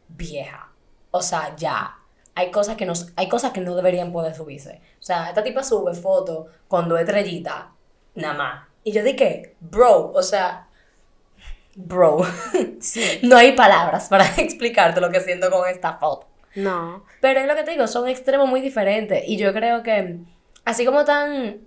vieja. 0.09 0.73
O 1.11 1.23
sea, 1.23 1.55
ya. 1.57 1.97
Hay 2.35 2.51
cosas 2.51 2.77
que 2.77 2.85
no, 2.85 2.93
hay 3.17 3.29
cosas 3.29 3.53
que 3.53 3.61
no 3.61 3.75
deberían 3.75 4.13
poder 4.13 4.35
subirse. 4.35 4.83
O 5.01 5.03
sea, 5.03 5.29
esta 5.29 5.43
tipa 5.43 5.63
sube 5.63 5.95
fotos 5.95 6.49
con 6.69 6.89
dos 6.89 7.01
estrellitas, 7.01 7.65
nada 8.15 8.35
más. 8.35 8.69
Y 8.85 8.93
yo 8.93 9.03
dije, 9.03 9.57
bro, 9.61 10.13
o 10.13 10.23
sea, 10.23 10.69
bro, 11.75 12.27
Sí. 12.81 13.21
no 13.23 13.37
hay 13.37 13.53
palabras 13.53 14.09
para 14.09 14.27
explicarte 14.37 15.01
lo 15.01 15.11
que 15.11 15.21
siento 15.21 15.51
con 15.51 15.69
esta 15.69 15.95
foto. 15.95 16.27
No. 16.57 17.05
Pero 17.21 17.41
es 17.41 17.47
lo 17.47 17.55
que 17.55 17.63
te 17.63 17.71
digo, 17.71 17.87
son 17.87 18.09
extremos 18.09 18.49
muy 18.49 18.61
diferentes. 18.61 19.23
Y 19.27 19.37
yo 19.37 19.53
creo 19.53 19.83
que, 19.83 20.19
así 20.65 20.85
como 20.85 21.05
tan. 21.05 21.61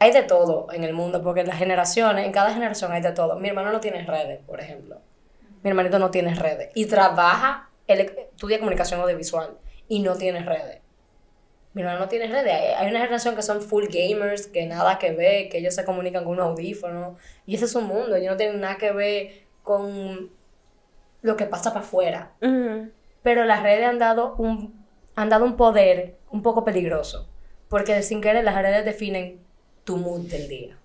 Hay 0.00 0.12
de 0.12 0.22
todo 0.22 0.68
en 0.72 0.84
el 0.84 0.92
mundo, 0.92 1.24
porque 1.24 1.40
en 1.40 1.48
las 1.48 1.58
generaciones, 1.58 2.24
en 2.24 2.30
cada 2.30 2.54
generación 2.54 2.92
hay 2.92 3.02
de 3.02 3.10
todo. 3.10 3.36
Mi 3.40 3.48
hermano 3.48 3.72
no 3.72 3.80
tiene 3.80 4.04
redes, 4.04 4.38
por 4.46 4.60
ejemplo. 4.60 5.00
Mi 5.64 5.70
hermanito 5.70 5.98
no 5.98 6.12
tiene 6.12 6.36
redes. 6.36 6.70
Y 6.76 6.86
trabaja, 6.86 7.68
él 7.88 8.00
estudia 8.00 8.60
comunicación 8.60 9.00
audiovisual 9.00 9.58
y 9.88 9.98
no 9.98 10.14
tiene 10.14 10.44
redes. 10.44 10.82
Mi 11.72 11.82
hermano 11.82 12.00
no 12.00 12.08
tiene 12.08 12.28
redes. 12.28 12.52
Hay 12.52 12.74
hay 12.74 12.90
una 12.90 13.00
generación 13.00 13.34
que 13.34 13.42
son 13.42 13.60
full 13.60 13.86
gamers, 13.90 14.46
que 14.46 14.66
nada 14.66 14.98
que 14.98 15.12
ver, 15.12 15.48
que 15.48 15.58
ellos 15.58 15.74
se 15.74 15.84
comunican 15.84 16.24
con 16.24 16.34
un 16.34 16.40
audífono. 16.40 17.16
Y 17.44 17.56
ese 17.56 17.64
es 17.64 17.72
su 17.72 17.80
mundo. 17.80 18.14
Ellos 18.14 18.30
no 18.30 18.36
tienen 18.36 18.60
nada 18.60 18.76
que 18.76 18.92
ver 18.92 19.30
con 19.62 20.30
lo 21.22 21.36
que 21.36 21.46
pasa 21.46 21.72
para 21.72 21.84
afuera. 21.84 22.32
Pero 23.28 23.44
las 23.44 23.62
redes 23.62 23.84
han 23.84 23.98
dado 23.98 24.36
un, 24.36 24.86
han 25.14 25.28
dado 25.28 25.44
un 25.44 25.58
poder 25.58 26.16
un 26.30 26.40
poco 26.40 26.64
peligroso, 26.64 27.28
porque 27.68 28.02
sin 28.02 28.22
querer 28.22 28.42
las 28.42 28.54
redes 28.54 28.86
definen 28.86 29.38
tu 29.84 29.98
mood 29.98 30.22
del 30.30 30.48
día. 30.48 30.78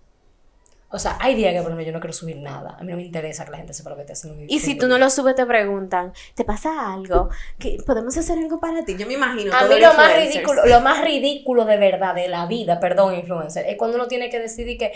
O 0.89 0.99
sea, 0.99 1.17
hay 1.21 1.35
días 1.35 1.53
que 1.53 1.59
por 1.61 1.67
ejemplo 1.67 1.85
yo 1.85 1.93
no 1.93 2.01
quiero 2.01 2.11
subir 2.11 2.35
nada, 2.35 2.75
a 2.77 2.83
mí 2.83 2.91
no 2.91 2.97
me 2.97 3.03
interesa 3.03 3.45
que 3.45 3.51
la 3.51 3.57
gente 3.59 3.73
sepa 3.73 3.91
lo 3.91 3.95
que 3.95 4.03
te 4.03 4.11
haciendo. 4.11 4.43
Y 4.45 4.59
si 4.59 4.77
tú 4.77 4.89
no 4.89 4.97
lo 4.97 5.09
subes, 5.09 5.35
te 5.35 5.45
preguntan, 5.45 6.11
¿te 6.35 6.43
pasa 6.43 6.93
algo? 6.93 7.29
¿Que 7.57 7.77
¿Podemos 7.87 8.17
hacer 8.17 8.37
algo 8.37 8.59
para 8.59 8.83
ti? 8.83 8.97
Yo 8.97 9.07
me 9.07 9.13
imagino. 9.13 9.55
A 9.55 9.63
mí 9.65 9.79
lo 9.79 9.93
más 9.93 10.13
ridículo, 10.17 10.65
lo 10.65 10.81
más 10.81 11.01
ridículo 11.01 11.63
de 11.63 11.77
verdad 11.77 12.13
de 12.13 12.27
la 12.27 12.45
vida, 12.45 12.81
perdón, 12.81 13.15
influencer, 13.15 13.65
es 13.67 13.77
cuando 13.77 13.95
uno 13.95 14.09
tiene 14.09 14.29
que 14.29 14.39
decidir 14.41 14.77
que 14.77 14.91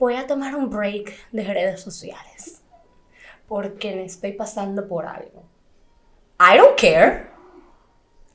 voy 0.00 0.16
a 0.16 0.26
tomar 0.26 0.56
un 0.56 0.68
break 0.68 1.30
de 1.30 1.44
redes 1.44 1.80
sociales 1.80 2.64
porque 3.46 3.94
me 3.94 4.04
estoy 4.04 4.32
pasando 4.32 4.88
por 4.88 5.06
algo. 5.06 5.51
I 6.44 6.56
don't 6.56 6.76
care. 6.76 7.30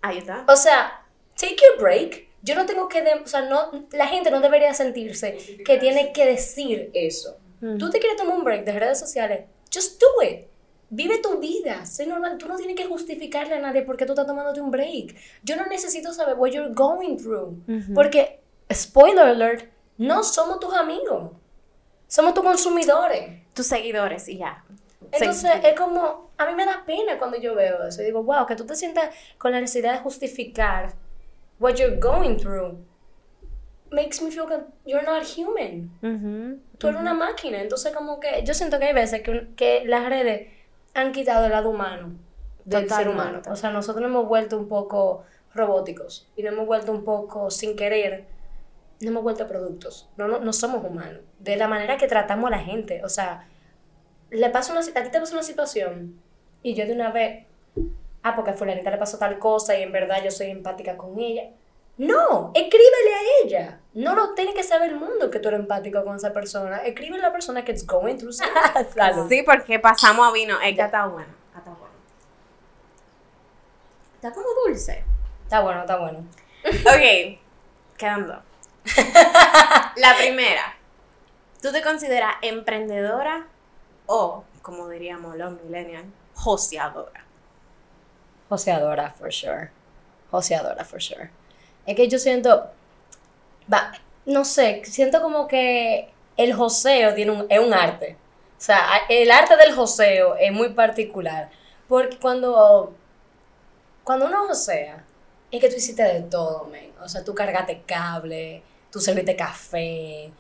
Ahí 0.02 0.20
está. 0.20 0.46
O 0.48 0.56
sea, 0.56 1.04
take 1.36 1.58
your 1.58 1.82
break. 1.82 2.28
Yo 2.44 2.56
no 2.56 2.66
tengo 2.66 2.88
que, 2.88 3.02
de- 3.02 3.16
o 3.16 3.28
sea, 3.28 3.42
no, 3.42 3.72
la 3.92 4.08
gente 4.08 4.32
no 4.32 4.40
debería 4.40 4.74
sentirse 4.74 5.38
que 5.66 5.78
tiene 5.78 6.14
que 6.14 6.26
decir 6.26 6.92
eso. 6.94 7.38
Mm. 7.60 7.78
Tú 7.78 7.90
te 7.90 8.00
quieres 8.00 8.18
tomar 8.18 8.38
un 8.38 8.44
break 8.44 8.64
de 8.64 8.80
redes 8.80 9.00
sociales, 9.00 9.46
just 9.74 10.00
do 10.02 10.08
it. 10.24 10.46
Vive 10.90 11.18
tu 11.18 11.40
vida, 11.40 11.86
sé 11.86 12.06
normal. 12.06 12.38
Tú 12.38 12.48
no 12.48 12.56
tienes 12.56 12.78
que 12.78 12.86
justificarle 12.86 13.56
a 13.56 13.60
nadie 13.60 13.82
porque 13.82 14.06
tú 14.06 14.14
estás 14.14 14.26
tomándote 14.26 14.62
un 14.62 14.72
break. 14.72 15.16
Yo 15.44 15.58
no 15.58 15.66
necesito 15.66 16.14
saber 16.14 16.36
what 16.38 16.52
you're 16.52 16.74
going 16.74 17.18
through. 17.18 17.58
Porque, 17.94 18.40
spoiler 18.72 19.26
alert, 19.26 19.66
no 19.98 20.24
somos 20.24 20.62
tus 20.62 20.74
amigos. 20.74 21.32
Somos 22.08 22.34
tus 22.34 22.44
consumidores. 22.46 23.42
Tus 23.54 23.68
seguidores 23.68 24.30
y 24.30 24.38
ya. 24.38 24.64
Entonces 25.12 25.52
Sí. 25.52 25.60
es 25.68 25.80
como, 25.80 26.32
a 26.38 26.46
mí 26.48 26.56
me 26.56 26.66
da 26.66 26.84
pena 26.86 27.18
cuando 27.18 27.38
yo 27.38 27.56
veo 27.56 27.84
eso. 27.88 28.02
Y 28.02 28.06
digo, 28.06 28.24
wow, 28.24 28.46
que 28.46 28.56
tú 28.56 28.66
te 28.66 28.76
sientas 28.76 29.14
con 29.38 29.52
la 29.52 29.62
necesidad 29.62 29.94
de 29.94 30.00
justificar 30.00 30.94
what 31.60 31.76
you're 31.76 31.98
going 31.98 32.38
through. 32.38 32.78
Makes 33.90 34.22
me 34.22 34.32
feel 34.32 34.48
that 34.50 34.64
you're 34.86 35.06
not 35.06 35.24
human. 35.24 35.90
Ujú. 36.02 36.60
Tú 36.78 36.88
eres 36.90 37.00
una 37.00 37.14
máquina. 37.14 37.62
Entonces 37.62 37.94
como 37.96 38.20
que 38.20 38.44
yo 38.44 38.54
siento 38.54 38.80
que 38.80 38.86
hay 38.86 38.94
veces 38.94 39.22
que, 39.22 39.48
que 39.56 39.84
las 39.86 40.08
redes 40.10 40.50
han 40.94 41.12
quitado 41.14 41.46
el 41.46 41.52
lado 41.52 41.70
humano 41.70 42.16
del 42.66 42.82
ser 42.82 43.06
Totalmente. 43.08 43.22
humano. 43.22 43.42
O 43.50 43.56
sea, 43.56 43.72
nosotros 43.72 44.02
nos 44.02 44.10
hemos 44.10 44.28
vuelto 44.28 44.58
un 44.58 44.68
poco 44.68 45.24
robóticos 45.54 46.28
y 46.36 46.44
nos 46.44 46.54
hemos 46.54 46.68
vuelto 46.68 46.92
un 46.92 47.04
poco 47.06 47.50
sin 47.50 47.76
querer, 47.78 48.26
nos 49.00 49.10
hemos 49.12 49.24
vuelto 49.24 49.48
productos. 49.48 50.10
No, 50.18 50.28
no, 50.28 50.40
no 50.40 50.52
somos 50.52 50.84
humanos. 50.84 51.22
De 51.40 51.56
la 51.56 51.70
manera 51.70 51.96
que 51.98 52.08
tratamos 52.08 52.48
a 52.50 52.52
la 52.58 52.60
gente. 52.60 53.04
O 53.06 53.10
sea, 53.10 53.48
le 54.30 54.50
pasa 54.50 54.72
una, 54.72 54.82
a 54.82 55.04
ti 55.04 55.12
te 55.12 55.20
pasa 55.20 55.34
una 55.34 55.44
situación 55.44 56.20
y 56.64 56.74
yo 56.74 56.86
de 56.86 56.94
una 56.94 57.12
vez, 57.12 57.46
ah, 58.24 58.36
porque 58.36 58.52
a 58.52 58.54
fulanita 58.54 58.92
le 58.92 58.98
pasó 58.98 59.18
tal 59.18 59.40
cosa 59.40 59.78
y 59.78 59.84
en 59.84 59.92
verdad 59.92 60.24
yo 60.24 60.32
soy 60.32 60.50
empática 60.50 60.98
con 60.98 61.20
ella. 61.20 61.50
No, 61.98 62.52
escríbele 62.54 63.14
a 63.14 63.44
ella. 63.44 63.80
No 63.96 64.14
lo 64.14 64.36
tiene 64.36 64.54
que 64.54 64.62
saber 64.62 64.92
el 64.92 64.98
mundo 64.98 65.32
que 65.32 65.40
tú 65.40 65.48
eres 65.48 65.62
empático 65.62 66.04
con 66.04 66.16
esa 66.16 66.32
persona. 66.32 66.78
Escríbele 66.78 67.24
a 67.24 67.28
la 67.28 67.32
persona 67.32 67.66
que 67.66 67.72
es 67.72 67.88
going 67.88 68.18
through. 68.18 68.34
Sí, 69.30 69.42
porque 69.44 69.80
pasamos 69.80 70.28
a 70.28 70.32
vino. 70.32 70.60
Está 70.62 71.08
buena. 71.08 71.36
Está 71.56 71.72
buena. 71.72 71.96
Está 74.16 74.32
como 74.32 74.48
dulce. 74.66 75.04
Está 75.44 75.62
bueno, 75.62 75.82
está 75.82 75.98
bueno. 75.98 76.20
Ok, 76.66 77.40
quedando. 77.98 78.44
La 79.96 80.16
primera. 80.18 80.78
¿Tú 81.62 81.72
te 81.72 81.82
consideras 81.82 82.36
emprendedora 82.44 83.48
o, 84.08 84.44
como 84.62 84.90
diríamos 84.90 85.38
los 85.38 85.62
millennials, 85.62 86.08
joseadora? 86.34 87.24
Joseadora, 88.50 89.12
for 89.12 89.32
sure. 89.32 89.70
Joseadora, 90.32 90.84
for 90.84 91.02
sure. 91.02 91.30
Es 91.86 91.96
que 91.96 92.08
yo 92.08 92.18
siento, 92.18 92.70
no 94.26 94.44
sé, 94.46 94.82
siento 94.86 95.22
como 95.22 95.48
que 95.48 96.10
el 96.36 96.54
joseo 96.54 97.14
tiene 97.14 97.32
un, 97.32 97.46
es 97.50 97.60
un 97.60 97.74
arte. 97.74 98.18
O 98.58 98.62
sea, 98.62 98.82
el 99.10 99.30
arte 99.32 99.56
del 99.56 99.74
joseo 99.76 100.36
es 100.36 100.52
muy 100.52 100.70
particular. 100.70 101.50
Porque 101.88 102.18
cuando, 102.18 102.94
cuando 104.04 104.26
uno 104.26 104.48
josea, 104.48 105.04
es 105.52 105.62
que 105.62 105.70
tú 105.70 105.76
hiciste 105.76 106.04
de 106.04 106.22
todo, 106.22 106.66
men. 106.66 106.92
O 107.02 107.08
sea, 107.08 107.24
tú 107.24 107.34
cargaste 107.34 107.84
cable, 107.86 108.64
tú 108.92 109.00
serviste 109.00 109.36
café, 109.36 110.32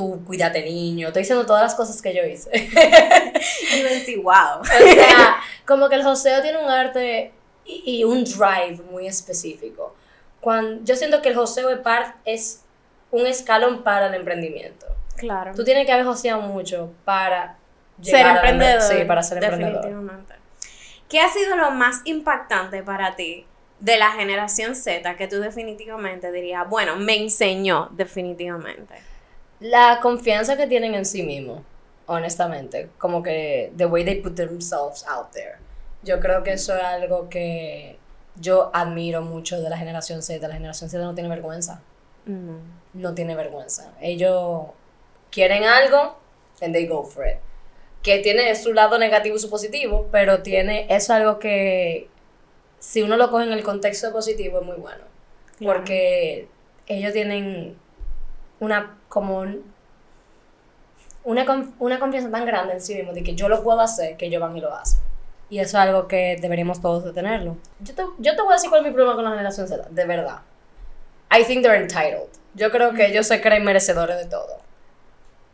tú 0.00 0.24
cuidaste 0.24 0.62
niño. 0.62 1.08
Estoy 1.08 1.22
diciendo 1.22 1.44
todas 1.44 1.62
las 1.62 1.74
cosas 1.74 2.00
que 2.00 2.14
yo 2.14 2.24
hice. 2.24 2.50
Y 2.54 3.82
yo 3.82 3.88
decía, 3.88 4.16
wow. 4.22 4.60
O 4.62 4.64
sea, 4.64 5.36
como 5.66 5.88
que 5.88 5.96
el 5.96 6.02
joseo 6.02 6.40
tiene 6.40 6.58
un 6.58 6.70
arte 6.70 7.32
y, 7.66 7.98
y 7.98 8.04
un 8.04 8.24
drive 8.24 8.80
muy 8.90 9.06
específico. 9.06 9.94
Cuando, 10.40 10.82
yo 10.84 10.96
siento 10.96 11.20
que 11.20 11.28
el 11.28 11.34
joseo 11.34 11.68
es, 12.24 12.62
un 13.10 13.26
escalón 13.26 13.82
para 13.82 14.06
el 14.06 14.14
emprendimiento. 14.14 14.86
Claro. 15.16 15.52
Tú 15.54 15.64
tienes 15.64 15.84
que 15.84 15.92
haber 15.92 16.06
joseado 16.06 16.40
mucho 16.42 16.92
para 17.04 17.58
ser 18.00 18.24
la- 18.24 18.36
emprendedor. 18.36 18.82
Sí, 18.82 19.04
para 19.04 19.22
ser 19.22 19.42
emprendedor. 19.42 19.82
Definitivamente. 19.82 20.34
¿Qué 21.08 21.20
ha 21.20 21.28
sido 21.28 21.56
lo 21.56 21.72
más 21.72 22.00
impactante 22.04 22.82
para 22.82 23.16
ti 23.16 23.44
de 23.80 23.98
la 23.98 24.12
generación 24.12 24.74
Z 24.76 25.16
que 25.16 25.26
tú 25.26 25.40
definitivamente 25.40 26.30
dirías, 26.30 26.68
bueno, 26.68 26.96
me 26.96 27.16
enseñó 27.16 27.88
definitivamente? 27.92 29.09
La 29.60 30.00
confianza 30.00 30.56
que 30.56 30.66
tienen 30.66 30.94
en 30.94 31.04
sí 31.04 31.22
mismos, 31.22 31.62
honestamente. 32.06 32.90
Como 32.98 33.22
que 33.22 33.72
the 33.76 33.86
way 33.86 34.04
they 34.04 34.16
put 34.20 34.34
themselves 34.34 35.06
out 35.06 35.30
there. 35.32 35.56
Yo 36.02 36.18
creo 36.18 36.42
que 36.42 36.52
eso 36.52 36.74
es 36.76 36.82
algo 36.82 37.28
que 37.28 37.98
yo 38.36 38.70
admiro 38.72 39.22
mucho 39.22 39.60
de 39.60 39.68
la 39.68 39.76
generación 39.76 40.22
Z. 40.22 40.46
La 40.48 40.54
generación 40.54 40.88
Z 40.88 41.04
no 41.04 41.14
tiene 41.14 41.28
vergüenza. 41.28 41.82
Mm. 42.26 42.58
no 42.94 43.14
tiene 43.14 43.34
vergüenza. 43.34 43.92
Ellos 44.00 44.64
quieren 45.30 45.64
algo, 45.64 46.16
and 46.60 46.74
they 46.74 46.86
go 46.86 47.04
for 47.04 47.26
it. 47.26 47.38
Que 48.02 48.18
tiene 48.18 48.54
su 48.56 48.72
lado 48.72 48.98
negativo 48.98 49.36
y 49.36 49.38
su 49.38 49.50
positivo, 49.50 50.08
pero 50.10 50.42
tiene, 50.42 50.84
eso 50.84 50.94
es 50.94 51.10
algo 51.10 51.38
que 51.38 52.08
si 52.78 53.02
uno 53.02 53.16
lo 53.16 53.30
coge 53.30 53.44
en 53.44 53.52
el 53.52 53.62
contexto 53.62 54.10
positivo 54.12 54.60
es 54.60 54.66
muy 54.66 54.76
bueno. 54.76 55.04
Claro. 55.58 55.74
Porque 55.74 56.48
ellos 56.86 57.12
tienen 57.12 57.76
una, 58.60 58.96
como, 59.08 59.38
un- 59.40 59.64
una, 61.24 61.44
una 61.78 61.98
confianza 61.98 62.30
tan 62.30 62.46
grande 62.46 62.74
en 62.74 62.80
sí 62.80 62.94
mismo 62.94 63.12
de 63.12 63.22
que 63.22 63.34
yo 63.34 63.48
lo 63.48 63.62
puedo 63.62 63.80
hacer, 63.80 64.16
que 64.16 64.26
ellos 64.26 64.40
van 64.40 64.56
y 64.56 64.60
lo 64.60 64.74
hacen. 64.74 65.00
Y 65.50 65.58
eso 65.58 65.68
es 65.78 65.82
algo 65.86 66.06
que 66.06 66.38
deberíamos 66.40 66.80
todos 66.80 67.04
de 67.04 67.12
tenerlo. 67.12 67.56
Yo 67.80 67.94
te, 67.94 68.02
yo 68.18 68.36
te 68.36 68.42
voy 68.42 68.52
a 68.52 68.54
decir 68.54 68.70
cuál 68.70 68.82
es 68.82 68.88
mi 68.88 68.92
problema 68.94 69.16
con 69.16 69.24
la 69.24 69.30
generación 69.32 69.66
Z, 69.66 69.88
de 69.90 70.04
verdad. 70.04 70.38
I 71.36 71.44
think 71.44 71.62
they're 71.62 71.76
entitled. 71.80 72.28
Yo 72.54 72.70
creo 72.70 72.92
que 72.94 73.06
ellos 73.06 73.26
se 73.26 73.40
creen 73.40 73.64
merecedores 73.64 74.16
de 74.16 74.26
todo. 74.26 74.58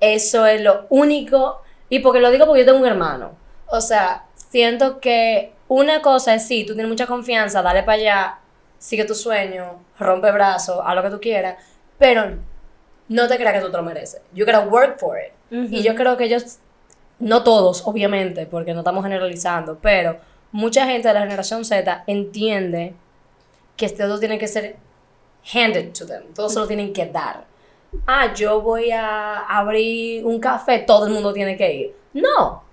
Eso 0.01 0.47
es 0.47 0.61
lo 0.61 0.87
único. 0.91 1.63
Y 1.89 2.01
porque 2.01 2.21
lo 2.21 2.31
digo 2.31 2.47
porque 2.47 2.61
yo 2.61 2.67
tengo 2.67 2.81
un 2.81 2.87
hermano. 2.87 3.33
O 3.69 3.81
sea, 3.81 4.25
siento 4.35 5.01
que 5.01 5.53
una 5.69 6.03
cosa 6.03 6.35
es 6.35 6.47
sí, 6.47 6.65
tú 6.65 6.75
tienes 6.75 6.89
mucha 6.91 7.07
confianza, 7.07 7.63
dale 7.63 7.83
para 7.83 7.95
allá, 7.99 8.39
sigue 8.79 9.05
tu 9.05 9.15
sueño, 9.15 9.81
rompe 9.99 10.31
brazos, 10.31 10.81
haz 10.85 10.95
lo 10.95 11.03
que 11.03 11.11
tú 11.11 11.21
quieras, 11.21 11.57
pero 11.99 12.39
no 13.09 13.29
te 13.29 13.37
creas 13.37 13.55
que 13.55 13.61
tú 13.61 13.71
te 13.71 13.77
lo 13.77 13.83
mereces. 13.83 14.21
You 14.33 14.45
gotta 14.45 14.61
work 14.61 14.99
for 14.99 15.19
it. 15.19 15.33
Y 15.51 15.83
yo 15.83 15.95
creo 15.95 16.17
que 16.17 16.25
ellos, 16.25 16.59
no 17.19 17.45
todos, 17.45 17.87
obviamente, 17.87 18.47
porque 18.47 18.75
no 18.75 18.81
estamos 18.81 19.05
generalizando, 19.05 19.79
pero 19.81 20.19
mucha 20.53 20.87
gente 20.87 21.09
de 21.09 21.15
la 21.15 21.21
generación 21.21 21.65
Z 21.65 22.05
entiende 22.07 22.95
que 23.77 23.89
todo 23.91 24.19
tiene 24.19 24.39
que 24.39 24.49
ser 24.49 24.77
handed 25.55 25.93
to 25.93 26.07
them, 26.07 26.33
todo 26.35 26.49
se 26.49 26.59
lo 26.59 26.67
tienen 26.67 26.93
que 26.93 27.07
dar. 27.07 27.45
Ah, 28.07 28.35
yo 28.35 28.61
voy 28.61 28.91
a 28.91 29.39
abrir 29.39 30.25
un 30.25 30.41
café, 30.41 30.81
todo 30.81 31.07
el 31.07 31.13
mundo 31.13 31.33
tiene 31.33 31.57
que 31.57 31.73
ir. 31.73 31.97
No, 32.13 32.65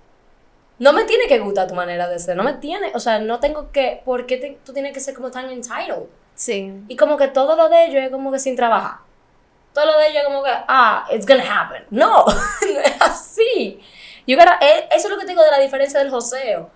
no 0.78 0.92
me 0.92 1.04
tiene 1.04 1.26
que 1.28 1.38
gustar 1.38 1.68
tu 1.68 1.74
manera 1.74 2.08
de 2.08 2.18
ser, 2.18 2.36
no 2.36 2.42
me 2.42 2.54
tiene, 2.54 2.90
o 2.94 2.98
sea, 2.98 3.18
no 3.20 3.38
tengo 3.38 3.70
que, 3.70 4.02
¿por 4.04 4.26
qué 4.26 4.58
tú 4.64 4.72
tienes 4.72 4.92
que 4.92 5.00
ser 5.00 5.14
como 5.14 5.30
tan 5.30 5.48
entitled? 5.50 6.08
Sí. 6.34 6.72
Y 6.88 6.96
como 6.96 7.16
que 7.16 7.28
todo 7.28 7.54
lo 7.54 7.68
de 7.68 7.86
ellos 7.86 8.02
es 8.02 8.10
como 8.10 8.32
que 8.32 8.40
sin 8.40 8.56
trabajar. 8.56 8.98
Todo 9.74 9.86
lo 9.86 9.98
de 9.98 10.06
es 10.06 10.24
como 10.24 10.42
que, 10.42 10.50
ah, 10.50 11.06
it's 11.12 11.26
gonna 11.26 11.42
happen. 11.44 11.84
No, 11.90 12.24
no 12.26 12.80
es 12.80 13.00
así. 13.00 13.80
You 14.26 14.36
gotta, 14.36 14.58
eh, 14.62 14.88
eso 14.92 15.08
es 15.08 15.10
lo 15.10 15.18
que 15.18 15.24
te 15.24 15.32
digo 15.32 15.42
de 15.42 15.50
la 15.50 15.58
diferencia 15.58 15.98
del 15.98 16.10
joseo. 16.10 16.70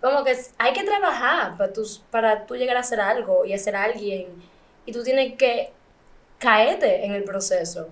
Como 0.00 0.24
que 0.24 0.36
hay 0.56 0.72
que 0.72 0.82
trabajar 0.82 1.56
para 1.56 1.72
tú, 1.72 1.86
para 2.10 2.46
tú 2.46 2.56
llegar 2.56 2.76
a 2.76 2.80
hacer 2.80 3.00
algo 3.00 3.44
y 3.44 3.52
a 3.52 3.58
ser 3.58 3.76
alguien. 3.76 4.28
Y 4.86 4.92
tú 4.92 5.02
tienes 5.02 5.36
que 5.36 5.72
caerte 6.38 7.04
en 7.04 7.12
el 7.12 7.24
proceso. 7.24 7.88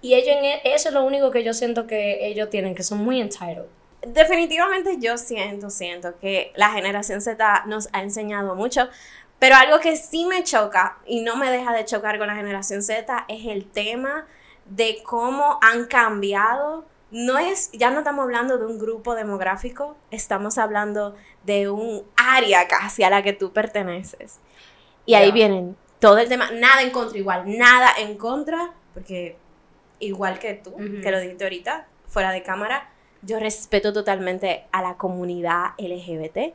Y 0.00 0.14
ellos 0.14 0.36
e, 0.42 0.60
eso 0.64 0.88
es 0.88 0.94
lo 0.94 1.04
único 1.04 1.30
que 1.30 1.44
yo 1.44 1.54
siento 1.54 1.86
que 1.86 2.26
ellos 2.26 2.50
tienen, 2.50 2.74
que 2.74 2.82
son 2.82 2.98
muy 2.98 3.20
entitled. 3.20 3.66
Definitivamente 4.02 4.96
yo 5.00 5.18
siento, 5.18 5.70
siento 5.70 6.18
que 6.18 6.52
la 6.54 6.70
generación 6.70 7.20
Z 7.20 7.64
nos 7.66 7.88
ha 7.92 8.02
enseñado 8.02 8.54
mucho, 8.54 8.88
pero 9.38 9.54
algo 9.54 9.78
que 9.80 9.96
sí 9.96 10.26
me 10.26 10.42
choca 10.42 10.98
y 11.06 11.20
no 11.20 11.36
me 11.36 11.50
deja 11.50 11.72
de 11.72 11.84
chocar 11.84 12.18
con 12.18 12.26
la 12.26 12.34
generación 12.34 12.82
Z 12.82 13.24
es 13.28 13.46
el 13.46 13.64
tema 13.64 14.26
de 14.66 15.02
cómo 15.04 15.58
han 15.62 15.86
cambiado. 15.86 16.84
No 17.10 17.38
es, 17.38 17.70
ya 17.72 17.90
no 17.90 17.98
estamos 17.98 18.24
hablando 18.24 18.58
de 18.58 18.66
un 18.66 18.78
grupo 18.78 19.14
demográfico, 19.14 19.96
estamos 20.10 20.58
hablando 20.58 21.14
de 21.44 21.70
un 21.70 22.02
área 22.16 22.68
casi 22.68 23.02
a 23.02 23.10
la 23.10 23.22
que 23.22 23.32
tú 23.32 23.52
perteneces. 23.52 24.40
Y 25.06 25.14
ahí 25.14 25.32
vienen 25.32 25.76
todo 26.00 26.18
el 26.18 26.28
tema, 26.28 26.50
nada 26.50 26.82
en 26.82 26.90
contra, 26.90 27.18
igual, 27.18 27.44
nada 27.58 27.92
en 27.98 28.18
contra, 28.18 28.72
porque 28.92 29.36
igual 30.00 30.38
que 30.38 30.54
tú, 30.54 30.76
que 30.76 31.10
lo 31.10 31.20
dijiste 31.20 31.44
ahorita, 31.44 31.86
fuera 32.06 32.30
de 32.30 32.42
cámara, 32.42 32.90
yo 33.22 33.38
respeto 33.38 33.92
totalmente 33.92 34.66
a 34.70 34.82
la 34.82 34.96
comunidad 34.96 35.70
LGBT. 35.78 36.54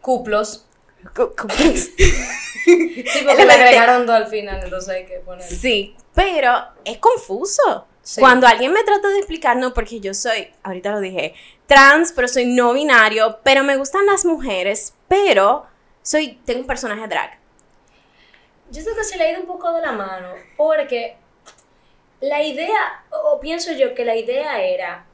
Cuplos. 0.00 0.66
Sí, 2.64 3.04
porque 3.26 3.44
le 3.44 3.52
agregaron 3.52 4.06
todo 4.06 4.16
al 4.16 4.26
final, 4.26 4.58
entonces 4.64 4.88
hay 4.88 5.04
que 5.04 5.18
poner. 5.18 5.46
Sí, 5.46 5.94
pero 6.14 6.50
es 6.82 6.96
confuso. 6.96 7.86
Sí. 8.00 8.20
Cuando 8.20 8.46
alguien 8.46 8.72
me 8.72 8.82
trata 8.84 9.08
de 9.08 9.18
explicar, 9.18 9.56
no, 9.56 9.74
porque 9.74 10.00
yo 10.00 10.14
soy, 10.14 10.50
ahorita 10.62 10.92
lo 10.92 11.00
dije, 11.00 11.34
trans, 11.66 12.12
pero 12.12 12.26
soy 12.26 12.46
no 12.46 12.72
binario, 12.72 13.38
pero 13.42 13.64
me 13.64 13.76
gustan 13.76 14.06
las 14.06 14.24
mujeres, 14.24 14.94
pero 15.08 15.66
soy, 16.02 16.38
tengo 16.46 16.60
un 16.60 16.66
personaje 16.66 17.06
drag. 17.06 17.38
Yo 18.70 18.82
creo 18.82 18.96
que 18.96 19.04
se 19.04 19.18
le 19.18 19.24
ha 19.24 19.30
ido 19.32 19.40
un 19.40 19.46
poco 19.46 19.72
de 19.72 19.82
la 19.82 19.92
mano, 19.92 20.28
porque 20.56 21.16
la 22.20 22.42
idea, 22.42 23.04
o 23.10 23.40
pienso 23.40 23.72
yo 23.72 23.94
que 23.94 24.04
la 24.04 24.16
idea 24.16 24.62
era 24.62 25.04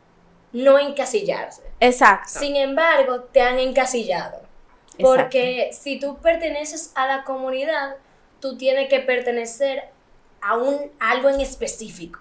no 0.53 0.79
encasillarse. 0.79 1.62
Exacto. 1.81 2.38
Sin 2.38 2.57
embargo, 2.57 3.22
te 3.33 3.40
han 3.40 3.59
encasillado. 3.59 4.49
Porque 5.00 5.70
si 5.72 5.98
tú 5.98 6.18
perteneces 6.18 6.92
a 6.94 7.06
la 7.06 7.24
comunidad, 7.24 7.96
tú 8.40 8.56
tienes 8.56 8.88
que 8.88 9.00
pertenecer 9.00 9.84
a 10.40 10.56
un 10.56 10.90
algo 10.98 11.28
en 11.28 11.40
específico. 11.40 12.20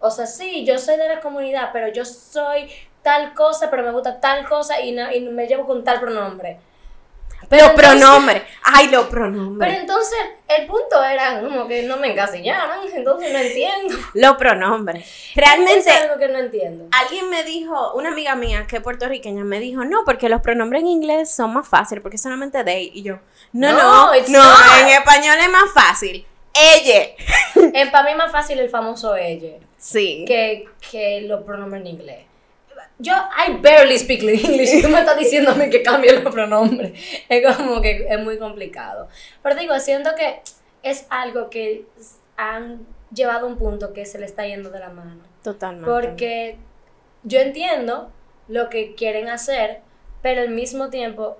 O 0.00 0.10
sea, 0.10 0.26
sí, 0.26 0.64
yo 0.64 0.78
soy 0.78 0.96
de 0.96 1.08
la 1.08 1.20
comunidad, 1.20 1.70
pero 1.72 1.88
yo 1.88 2.04
soy 2.04 2.70
tal 3.02 3.34
cosa, 3.34 3.70
pero 3.70 3.82
me 3.82 3.90
gusta 3.90 4.20
tal 4.20 4.48
cosa 4.48 4.80
y, 4.80 4.98
y 4.98 5.20
me 5.20 5.46
llevo 5.46 5.66
con 5.66 5.84
tal 5.84 6.00
pronombre. 6.00 6.58
Los 7.50 7.60
entonces- 7.70 7.74
pronombres. 7.74 8.42
Ay, 8.62 8.86
los 8.88 9.02
Pero 9.06 9.10
pronombres. 9.10 9.78
entonces 9.80 10.18
el 10.48 10.66
punto 10.66 11.02
era 11.02 11.40
como 11.40 11.66
que 11.68 11.82
no 11.84 11.96
me 11.98 12.12
encasillaron, 12.12 12.78
entonces 12.94 13.32
no 13.32 13.38
entiendo. 13.38 13.94
Los 14.14 14.36
pronombres. 14.36 15.06
Realmente, 15.34 15.90
es 15.90 16.00
algo 16.02 16.18
que 16.18 16.28
no 16.28 16.38
entiendo. 16.38 16.86
alguien 16.92 17.28
me 17.30 17.44
dijo, 17.44 17.92
una 17.94 18.10
amiga 18.10 18.34
mía 18.34 18.66
que 18.68 18.76
es 18.76 18.82
puertorriqueña 18.82 19.44
me 19.44 19.60
dijo, 19.60 19.84
no, 19.84 20.04
porque 20.04 20.28
los 20.28 20.40
pronombres 20.40 20.82
en 20.82 20.88
inglés 20.88 21.30
son 21.34 21.52
más 21.52 21.68
fáciles, 21.68 22.02
porque 22.02 22.18
solamente 22.18 22.64
they. 22.64 22.90
Y 22.94 23.02
yo, 23.02 23.18
no, 23.52 23.72
No, 23.72 23.78
no, 23.78 24.14
no, 24.28 24.76
en 24.80 24.88
español 24.88 25.36
es 25.40 25.50
más 25.50 25.72
fácil. 25.74 26.26
Ella. 26.54 27.10
Para 27.90 28.04
mí 28.04 28.10
es 28.12 28.16
más 28.16 28.30
fácil 28.30 28.58
el 28.60 28.68
famoso 28.70 29.16
ella 29.16 29.56
Sí. 29.76 30.24
que, 30.26 30.66
que 30.90 31.22
los 31.22 31.42
pronombres 31.42 31.80
en 31.82 31.86
inglés. 31.88 32.24
Yo, 32.98 33.12
I 33.12 33.54
barely 33.60 33.98
speak 33.98 34.22
English 34.44 34.74
y 34.74 34.82
tú 34.82 34.88
me 34.88 35.00
estás 35.00 35.16
mí 35.16 35.70
que 35.70 35.82
cambie 35.82 36.12
los 36.12 36.32
pronombres. 36.32 36.92
Es 37.28 37.56
como 37.56 37.80
que 37.80 38.06
es 38.08 38.20
muy 38.20 38.38
complicado. 38.38 39.08
Pero 39.42 39.56
digo, 39.56 39.78
siento 39.80 40.10
que 40.14 40.40
es 40.82 41.06
algo 41.10 41.50
que 41.50 41.86
han 42.36 42.86
llevado 43.12 43.46
a 43.46 43.48
un 43.48 43.58
punto 43.58 43.92
que 43.92 44.06
se 44.06 44.18
le 44.18 44.26
está 44.26 44.46
yendo 44.46 44.70
de 44.70 44.80
la 44.80 44.90
mano. 44.90 45.22
Totalmente. 45.42 45.90
Porque 45.90 46.56
yo 47.22 47.40
entiendo 47.40 48.10
lo 48.48 48.68
que 48.68 48.94
quieren 48.94 49.28
hacer, 49.28 49.80
pero 50.22 50.42
al 50.42 50.50
mismo 50.50 50.90
tiempo 50.90 51.38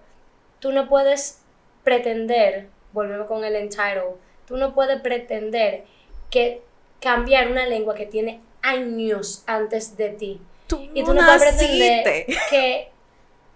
tú 0.58 0.72
no 0.72 0.88
puedes 0.88 1.42
pretender, 1.82 2.68
volvemos 2.92 3.26
con 3.26 3.44
el 3.44 3.54
entitled, 3.56 4.16
tú 4.46 4.56
no 4.56 4.74
puedes 4.74 5.00
pretender 5.00 5.84
que 6.30 6.62
cambiar 7.00 7.50
una 7.50 7.66
lengua 7.66 7.94
que 7.94 8.06
tiene 8.06 8.40
años 8.62 9.44
antes 9.46 9.96
de 9.96 10.08
ti. 10.08 10.40
Tú 10.66 10.88
Y 10.94 11.04
tú 11.04 11.14
no 11.14 11.24
puedes 11.24 11.42
pretender 11.42 12.26
que 12.50 12.90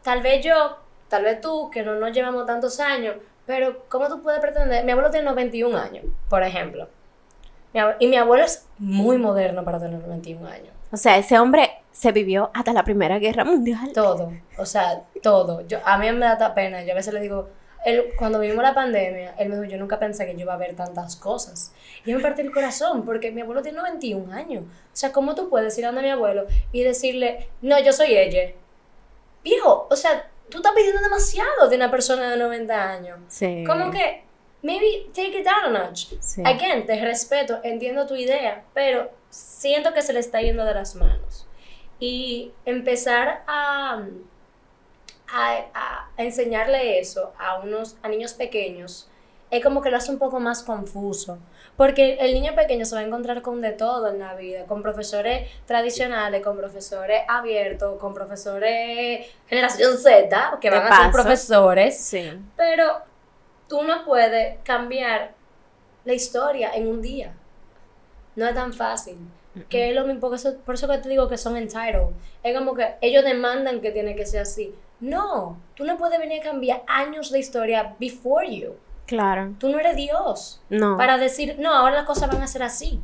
tal 0.02 0.22
vez 0.22 0.44
yo, 0.44 0.78
tal 1.08 1.24
vez 1.24 1.40
tú, 1.40 1.70
que 1.70 1.82
no 1.82 1.94
nos 1.96 2.12
llevamos 2.12 2.46
tantos 2.46 2.80
años, 2.80 3.16
pero 3.46 3.84
¿cómo 3.88 4.08
tú 4.08 4.22
puedes 4.22 4.40
pretender? 4.40 4.84
Mi 4.84 4.92
abuelo 4.92 5.10
tiene 5.10 5.26
91 5.26 5.76
años, 5.78 6.04
por 6.28 6.42
ejemplo. 6.42 6.88
Mi 7.72 7.80
y 8.00 8.08
mi 8.08 8.16
abuelo 8.16 8.44
es 8.44 8.66
muy 8.78 9.18
moderno 9.18 9.64
para 9.64 9.78
tener 9.78 10.00
91 10.00 10.46
años. 10.48 10.74
O 10.90 10.96
sea, 10.96 11.18
ese 11.18 11.38
hombre 11.38 11.70
se 11.92 12.12
vivió 12.12 12.50
hasta 12.54 12.72
la 12.72 12.82
Primera 12.82 13.18
Guerra 13.18 13.44
Mundial. 13.44 13.90
Todo, 13.92 14.32
o 14.56 14.64
sea, 14.64 15.02
todo. 15.22 15.66
Yo, 15.66 15.78
a 15.84 15.98
mí 15.98 16.10
me 16.12 16.26
da 16.26 16.54
pena. 16.54 16.82
Yo 16.82 16.92
a 16.92 16.94
veces 16.94 17.12
le 17.12 17.20
digo, 17.20 17.48
él, 17.84 18.12
cuando 18.18 18.40
vivimos 18.40 18.62
la 18.62 18.74
pandemia, 18.74 19.34
él 19.38 19.48
me 19.48 19.56
dijo, 19.56 19.68
yo 19.68 19.78
nunca 19.78 19.98
pensé 19.98 20.26
que 20.26 20.34
yo 20.34 20.40
iba 20.40 20.54
a 20.54 20.58
ver 20.58 20.74
tantas 20.74 21.16
cosas. 21.16 21.72
Y 22.04 22.12
me 22.12 22.20
partió 22.20 22.44
el 22.44 22.52
corazón, 22.52 23.04
porque 23.04 23.30
mi 23.30 23.40
abuelo 23.40 23.62
tiene 23.62 23.78
91 23.78 24.32
años. 24.32 24.64
O 24.64 24.96
sea, 24.96 25.12
¿cómo 25.12 25.34
tú 25.34 25.48
puedes 25.48 25.76
ir 25.78 25.84
a 25.84 25.88
donde 25.88 26.02
mi 26.02 26.10
abuelo 26.10 26.46
y 26.72 26.82
decirle, 26.82 27.48
no, 27.62 27.78
yo 27.80 27.92
soy 27.92 28.16
ella? 28.16 28.52
Viejo, 29.42 29.86
o 29.90 29.96
sea, 29.96 30.28
tú 30.48 30.58
estás 30.58 30.72
pidiendo 30.74 31.00
demasiado 31.00 31.68
de 31.68 31.76
una 31.76 31.90
persona 31.90 32.30
de 32.30 32.36
90 32.36 32.90
años. 32.90 33.18
Sí. 33.28 33.64
Como 33.66 33.90
que, 33.90 34.24
maybe 34.62 35.06
take 35.14 35.38
it 35.38 35.44
down 35.44 35.76
a 35.76 35.86
notch. 35.86 36.14
Sí. 36.20 36.42
Again, 36.44 36.86
te 36.86 37.00
respeto, 37.00 37.60
entiendo 37.62 38.06
tu 38.06 38.14
idea, 38.14 38.64
pero 38.74 39.10
siento 39.30 39.92
que 39.92 40.02
se 40.02 40.12
le 40.12 40.20
está 40.20 40.40
yendo 40.40 40.64
de 40.64 40.74
las 40.74 40.94
manos. 40.94 41.46
Y 42.00 42.52
empezar 42.64 43.42
a, 43.46 44.04
a, 45.28 45.66
a 45.74 46.10
enseñarle 46.16 46.98
eso 46.98 47.32
a 47.38 47.58
unos 47.60 47.96
a 48.02 48.08
niños 48.08 48.34
pequeños 48.34 49.08
es 49.50 49.62
como 49.62 49.80
que 49.80 49.90
lo 49.90 49.96
hace 49.96 50.10
un 50.10 50.18
poco 50.18 50.40
más 50.40 50.62
confuso. 50.62 51.38
Porque 51.76 52.18
el 52.20 52.34
niño 52.34 52.54
pequeño 52.54 52.84
se 52.84 52.94
va 52.94 53.02
a 53.02 53.04
encontrar 53.04 53.40
con 53.40 53.60
de 53.60 53.72
todo 53.72 54.08
en 54.08 54.18
la 54.18 54.34
vida, 54.34 54.64
con 54.64 54.82
profesores 54.82 55.48
tradicionales, 55.64 56.42
con 56.42 56.56
profesores 56.56 57.22
abiertos, 57.28 57.98
con 58.00 58.12
profesores 58.12 59.26
generación 59.46 59.96
Z, 59.96 60.58
que 60.60 60.70
van 60.70 60.92
a 60.92 61.02
ser 61.04 61.12
profesores. 61.12 61.98
Sí. 61.98 62.32
Pero 62.56 62.84
tú 63.68 63.82
no 63.82 64.04
puedes 64.04 64.58
cambiar 64.64 65.32
la 66.04 66.14
historia 66.14 66.72
en 66.74 66.88
un 66.88 67.00
día. 67.00 67.32
No 68.34 68.46
es 68.46 68.54
tan 68.54 68.72
fácil. 68.72 69.18
Que 69.68 69.88
es 69.88 69.94
lo 69.94 70.04
mismo, 70.04 70.20
por 70.20 70.34
eso, 70.34 70.56
por 70.58 70.76
eso 70.76 70.86
que 70.86 70.98
te 70.98 71.08
digo 71.08 71.28
que 71.28 71.36
son 71.36 71.56
entitled. 71.56 72.10
Es 72.42 72.56
como 72.56 72.74
que 72.74 72.94
ellos 73.00 73.24
demandan 73.24 73.80
que 73.80 73.90
tiene 73.90 74.14
que 74.14 74.24
ser 74.24 74.42
así. 74.42 74.74
No, 75.00 75.58
tú 75.74 75.84
no 75.84 75.96
puedes 75.96 76.18
venir 76.18 76.40
a 76.40 76.44
cambiar 76.44 76.82
años 76.86 77.30
de 77.30 77.38
historia 77.38 77.94
before 77.98 78.48
you. 78.54 78.74
Claro. 79.06 79.54
Tú 79.58 79.68
no 79.70 79.78
eres 79.78 79.96
Dios 79.96 80.60
No. 80.68 80.96
para 80.96 81.16
decir, 81.18 81.56
no, 81.58 81.72
ahora 81.72 81.94
las 81.96 82.04
cosas 82.04 82.28
van 82.30 82.42
a 82.42 82.46
ser 82.46 82.62
así. 82.62 83.00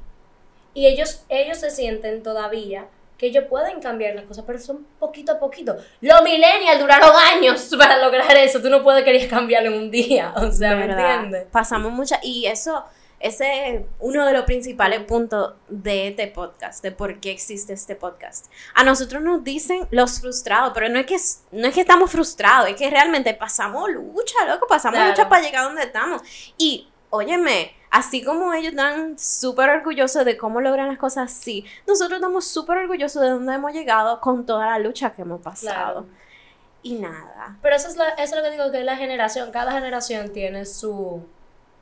Y 0.75 0.87
ellos, 0.87 1.25
ellos 1.29 1.59
se 1.59 1.71
sienten 1.71 2.23
todavía 2.23 2.87
que 3.17 3.27
ellos 3.27 3.45
pueden 3.49 3.81
cambiar 3.81 4.17
las 4.17 4.25
cosas, 4.25 4.45
pero 4.45 4.59
son 4.59 4.85
poquito 4.99 5.33
a 5.33 5.39
poquito. 5.39 5.77
Los 6.01 6.23
millennials 6.23 6.81
duraron 6.81 7.11
años 7.33 7.71
para 7.79 7.97
lograr 7.99 8.37
eso. 8.37 8.61
Tú 8.61 8.69
no 8.69 8.83
puedes 8.83 9.05
querer 9.05 9.29
cambiarlo 9.29 9.71
en 9.71 9.79
un 9.79 9.91
día. 9.91 10.33
O 10.37 10.51
sea, 10.51 10.75
¿me 10.75 10.87
entiendes? 10.87 11.47
Pasamos 11.53 11.93
mucha. 11.93 12.19
Y 12.23 12.47
eso, 12.47 12.85
ese 13.21 13.69
es 13.77 13.83
uno 14.01 14.27
de 14.27 14.33
los 14.33 14.45
principales 14.45 15.01
puntos 15.05 15.55
de 15.69 16.09
este 16.09 16.27
podcast, 16.29 16.83
de 16.83 16.93
por 16.93 17.21
qué 17.21 17.31
existe 17.31 17.73
este 17.73 17.97
podcast. 17.97 18.47
A 18.75 18.85
nosotros 18.85 19.23
nos 19.23 19.43
dicen 19.45 19.87
los 19.91 20.21
frustrados, 20.21 20.73
pero 20.75 20.89
no 20.89 20.99
es 20.99 21.07
que, 21.07 21.17
no 21.53 21.67
es 21.69 21.75
que 21.75 21.81
estamos 21.81 22.11
frustrados, 22.11 22.69
es 22.69 22.77
que 22.77 22.91
realmente 22.91 23.33
pasamos 23.35 23.89
lucha, 23.91 24.45
loco, 24.47 24.67
pasamos 24.69 24.97
Claro. 24.97 25.11
lucha 25.11 25.29
para 25.29 25.43
llegar 25.43 25.63
a 25.65 25.67
donde 25.69 25.83
estamos. 25.85 26.23
Y, 26.59 26.89
óyeme, 27.11 27.73
así 27.91 28.23
como 28.25 28.53
ellos 28.53 28.73
están 28.73 29.19
súper 29.19 29.71
orgullosos 29.71 30.25
de 30.25 30.37
cómo 30.37 30.61
logran 30.61 30.89
las 30.89 30.99
cosas 30.99 31.33
así, 31.33 31.65
nosotros 31.87 32.17
estamos 32.19 32.47
súper 32.47 32.79
orgullosos 32.79 33.23
de 33.23 33.31
dónde 33.31 33.55
hemos 33.55 33.73
llegado 33.73 34.21
con 34.21 34.45
toda 34.45 34.67
la 34.67 34.79
lucha 34.79 35.13
que 35.15 35.23
hemos 35.23 35.41
pasado. 35.41 36.03
Claro. 36.03 36.07
Y 36.83 36.97
nada. 36.97 37.57
Pero 37.63 37.77
eso 37.77 37.89
es, 37.89 37.97
la- 37.97 38.11
eso 38.11 38.35
es 38.37 38.37
lo 38.37 38.43
que 38.43 38.51
digo, 38.51 38.71
que 38.71 38.81
es 38.81 38.85
la 38.85 38.97
generación, 38.97 39.51
cada 39.53 39.73
generación 39.73 40.31
tiene 40.35 40.67
su, 40.67 41.25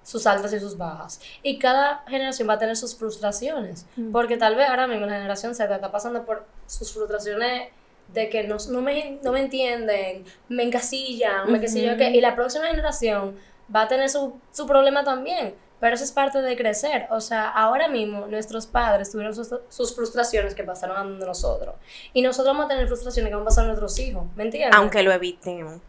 sus 0.03 0.27
altas 0.27 0.53
y 0.53 0.61
sus 0.61 0.77
bajas. 0.77 1.21
Y 1.43 1.59
cada 1.59 2.03
generación 2.09 2.49
va 2.49 2.55
a 2.55 2.59
tener 2.59 2.77
sus 2.77 2.97
frustraciones. 2.97 3.87
Mm. 3.97 4.12
Porque 4.12 4.37
tal 4.37 4.57
vez 4.57 4.69
ahora 4.69 4.87
mismo 4.87 5.07
la 5.07 5.15
generación 5.15 5.55
Z 5.55 5.75
está 5.75 5.91
pasando 5.93 6.25
por 6.25 6.45
sus 6.67 6.93
frustraciones 6.93 7.69
de 8.12 8.29
que 8.29 8.43
no, 8.45 8.57
no, 8.71 8.81
me, 8.83 9.19
no 9.23 9.33
me 9.33 9.41
entienden, 9.41 10.25
me 10.49 10.65
encasillan, 10.65 11.51
me 11.51 11.61
qué 11.61 11.69
sé 11.69 11.83
yo 11.83 11.91
Ujú. 11.91 11.99
qué. 11.99 12.11
Y 12.11 12.21
la 12.21 12.35
próxima 12.35 12.67
generación 12.67 13.37
va 13.75 13.83
a 13.83 13.88
tener 13.88 14.09
su, 14.11 14.38
su 14.53 14.67
problema 14.67 15.05
también. 15.05 15.55
Pero 15.81 15.97
eso 15.97 16.05
es 16.05 16.12
parte 16.12 16.41
de 16.43 16.57
crecer. 16.57 17.07
O 17.11 17.21
sea, 17.21 17.49
ahora 17.49 17.88
mismo 17.88 18.27
nuestros 18.29 18.67
padres 18.67 19.11
tuvieron 19.11 19.35
sus, 19.35 19.49
sus 19.69 19.95
frustraciones 19.97 20.55
que 20.55 20.62
pasaron 20.62 20.97
a 20.97 21.03
nosotros. 21.05 21.75
Y 22.12 22.23
nosotros 22.23 22.55
vamos 22.55 22.67
a 22.67 22.69
tener 22.69 22.87
frustraciones 22.87 23.31
que 23.31 23.35
van 23.35 23.43
a 23.43 23.47
pasar 23.47 23.65
a 23.65 23.67
nuestros 23.69 23.99
hijos. 23.99 24.25
¿Me 24.37 24.45
entiendes? 24.45 24.77
Aunque 24.77 25.03
lo 25.03 25.11
evitemos. 25.12 25.81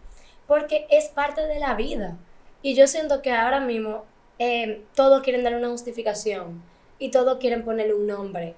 porque 0.47 0.87
es 0.89 1.09
parte 1.09 1.41
de 1.45 1.59
la 1.59 1.75
vida. 1.75 2.15
Y 2.63 2.75
yo 2.75 2.87
siento 2.87 3.21
que 3.21 3.31
ahora 3.31 3.59
mismo 3.59 4.05
eh, 4.39 4.81
todos 4.95 5.21
quieren 5.21 5.43
darle 5.43 5.59
una 5.59 5.69
justificación 5.69 6.63
y 6.97 7.11
todos 7.11 7.37
quieren 7.39 7.63
ponerle 7.63 7.93
un 7.93 8.07
nombre. 8.07 8.55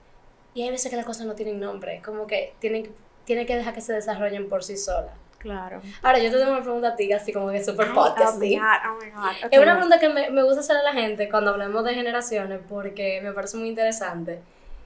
Y 0.54 0.62
hay 0.62 0.70
veces 0.70 0.90
que 0.90 0.96
las 0.96 1.06
cosas 1.06 1.26
no 1.26 1.34
tienen 1.34 1.60
nombre, 1.60 2.02
como 2.06 2.28
que 2.28 2.54
tienen, 2.60 2.94
tienen 3.26 3.46
que 3.46 3.58
dejar 3.58 3.74
que 3.74 3.82
se 3.82 3.92
desarrollen 3.94 4.48
por 4.48 4.64
sí 4.64 4.78
solas. 4.78 5.12
Claro. 5.40 5.82
Ahora, 6.02 6.20
yo 6.20 6.32
te 6.32 6.38
tengo 6.38 6.52
una 6.52 6.62
pregunta 6.64 6.90
a 6.90 6.96
ti, 6.96 7.12
así 7.12 7.34
como 7.34 7.52
que 7.52 7.64
super 7.64 7.88
Ay, 7.90 7.94
podcast. 7.94 8.38
oh 8.38 8.40
my. 8.40 8.56
God, 8.56 8.64
oh 8.90 9.04
my 9.04 9.10
God. 9.12 9.32
Ok, 9.46 9.48
Es 9.52 9.60
una 9.60 9.74
pregunta 9.74 10.00
que 10.00 10.10
me, 10.10 10.30
me 10.32 10.44
gusta 10.44 10.62
hacer 10.62 10.78
a 10.78 10.84
la 10.84 10.94
gente 10.94 11.30
cuando 11.30 11.52
hablamos 11.52 11.84
de 11.84 11.94
generaciones 11.94 12.60
porque 12.70 13.20
me 13.22 13.32
parece 13.32 13.58
muy 13.58 13.70
interesante. 13.70 14.40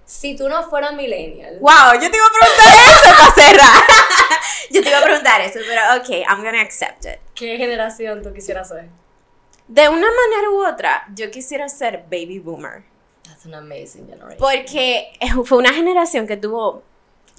Si 0.05 0.35
tú 0.35 0.49
no 0.49 0.63
fueras 0.63 0.93
millennial, 0.93 1.59
Wow, 1.59 1.93
yo 2.01 2.09
te 2.09 2.17
iba 2.17 2.25
a 2.25 2.39
preguntar 2.39 2.67
eso 2.87 3.15
para 3.15 3.31
cerrar. 3.35 3.83
yo 4.71 4.81
te 4.81 4.89
iba 4.89 4.99
a 4.99 5.03
preguntar 5.03 5.41
eso, 5.41 5.59
pero 5.67 5.81
ok, 5.97 6.09
I'm 6.27 6.43
gonna 6.43 6.61
accept 6.61 7.05
it. 7.05 7.19
¿qué 7.35 7.57
generación 7.57 8.23
tú 8.23 8.33
quisieras 8.33 8.67
ser? 8.69 8.87
De 9.69 9.87
una 9.87 10.07
manera 10.07 10.49
u 10.51 10.65
otra, 10.65 11.05
yo 11.15 11.29
quisiera 11.29 11.69
ser 11.69 12.03
baby 12.09 12.39
boomer. 12.39 12.83
That's 13.23 13.45
an 13.45 13.53
amazing 13.53 14.07
generation. 14.07 14.39
Porque 14.39 15.11
fue 15.45 15.59
una 15.59 15.71
generación 15.71 16.25
que 16.25 16.37
tuvo, 16.37 16.81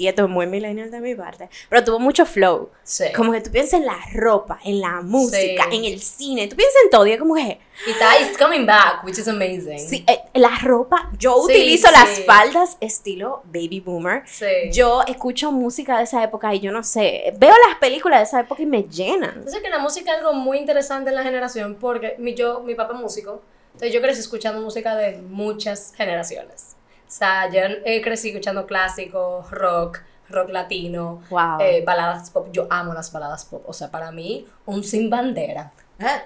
y 0.01 0.09
esto 0.09 0.25
es 0.25 0.31
muy 0.31 0.47
millennial 0.47 0.91
de 0.91 0.99
mi 0.99 1.15
parte, 1.15 1.51
pero 1.69 1.85
tuvo 1.85 1.99
mucho 1.99 2.25
flow. 2.25 2.71
Sí. 2.83 3.05
Como 3.15 3.33
que 3.33 3.43
tú 3.43 3.51
piensas 3.51 3.75
en 3.81 3.85
la 3.85 3.99
ropa, 4.15 4.59
en 4.65 4.81
la 4.81 5.03
música, 5.03 5.67
Sí. 5.71 5.77
en 5.77 5.85
el 5.85 6.01
cine, 6.01 6.49
tú 6.49 6.57
piensas 6.57 6.77
en 6.85 6.91
todo 6.91 7.07
y 7.07 7.13
es 7.13 7.19
como 7.19 7.35
que, 7.35 7.61
Y 7.87 7.91
está, 7.91 8.19
it's 8.19 8.39
coming 8.39 8.65
back, 8.65 9.05
which 9.05 9.19
is 9.19 9.29
amazing. 9.29 9.79
sí, 9.79 10.03
eh, 10.09 10.21
la 10.35 10.59
ropa, 10.63 11.11
yo 11.19 11.35
Sí, 11.47 11.53
utilizo 11.53 11.91
las 11.91 12.21
faldas 12.25 12.79
estilo 12.81 13.43
baby 13.45 13.81
boomer. 13.81 14.23
Sí. 14.27 14.47
Yo 14.73 15.03
escucho 15.07 15.53
música 15.53 15.99
de 15.99 16.05
esa 16.05 16.25
época 16.25 16.55
y 16.55 16.61
yo 16.61 16.73
no 16.73 16.83
sé, 16.83 17.35
veo 17.37 17.55
las 17.69 17.79
películas 17.79 18.21
de 18.21 18.25
esa 18.25 18.41
época 18.41 18.63
y 18.63 18.67
me 18.67 18.85
llenan. 18.85 19.35
Entonces 19.37 19.61
que 19.63 19.69
la 19.69 19.79
música 19.81 20.13
es 20.13 20.19
algo 20.19 20.33
muy 20.33 20.57
interesante 20.57 21.11
en 21.11 21.17
la 21.17 21.23
generación 21.23 21.77
porque 21.79 22.15
mi, 22.19 22.33
yo, 22.35 22.61
mi 22.61 22.75
papá 22.75 22.95
es 22.95 23.01
músico, 23.01 23.43
entonces 23.75 23.93
yo 23.93 24.01
crecí 24.01 24.21
escuchando 24.21 24.63
música 24.63 24.97
de 24.97 25.19
muchas 25.19 25.93
generaciones. 25.95 26.70
O 27.11 27.13
sea, 27.13 27.51
yo 27.51 27.61
eh, 27.85 28.01
crecí 28.01 28.29
escuchando 28.29 28.67
clásico, 28.67 29.45
rock, 29.51 29.99
rock 30.29 30.51
latino, 30.51 31.23
Wow. 31.29 31.59
eh, 31.61 31.83
baladas 31.85 32.31
pop. 32.31 32.47
Yo 32.53 32.69
amo 32.71 32.95
las 32.95 33.11
baladas 33.11 33.45
pop. 33.47 33.65
O 33.67 33.73
sea, 33.73 33.91
para 33.91 34.13
mí, 34.13 34.47
un 34.67 34.85
sin 34.85 35.11
bandera. 35.11 35.73
¿eh? 35.99 36.23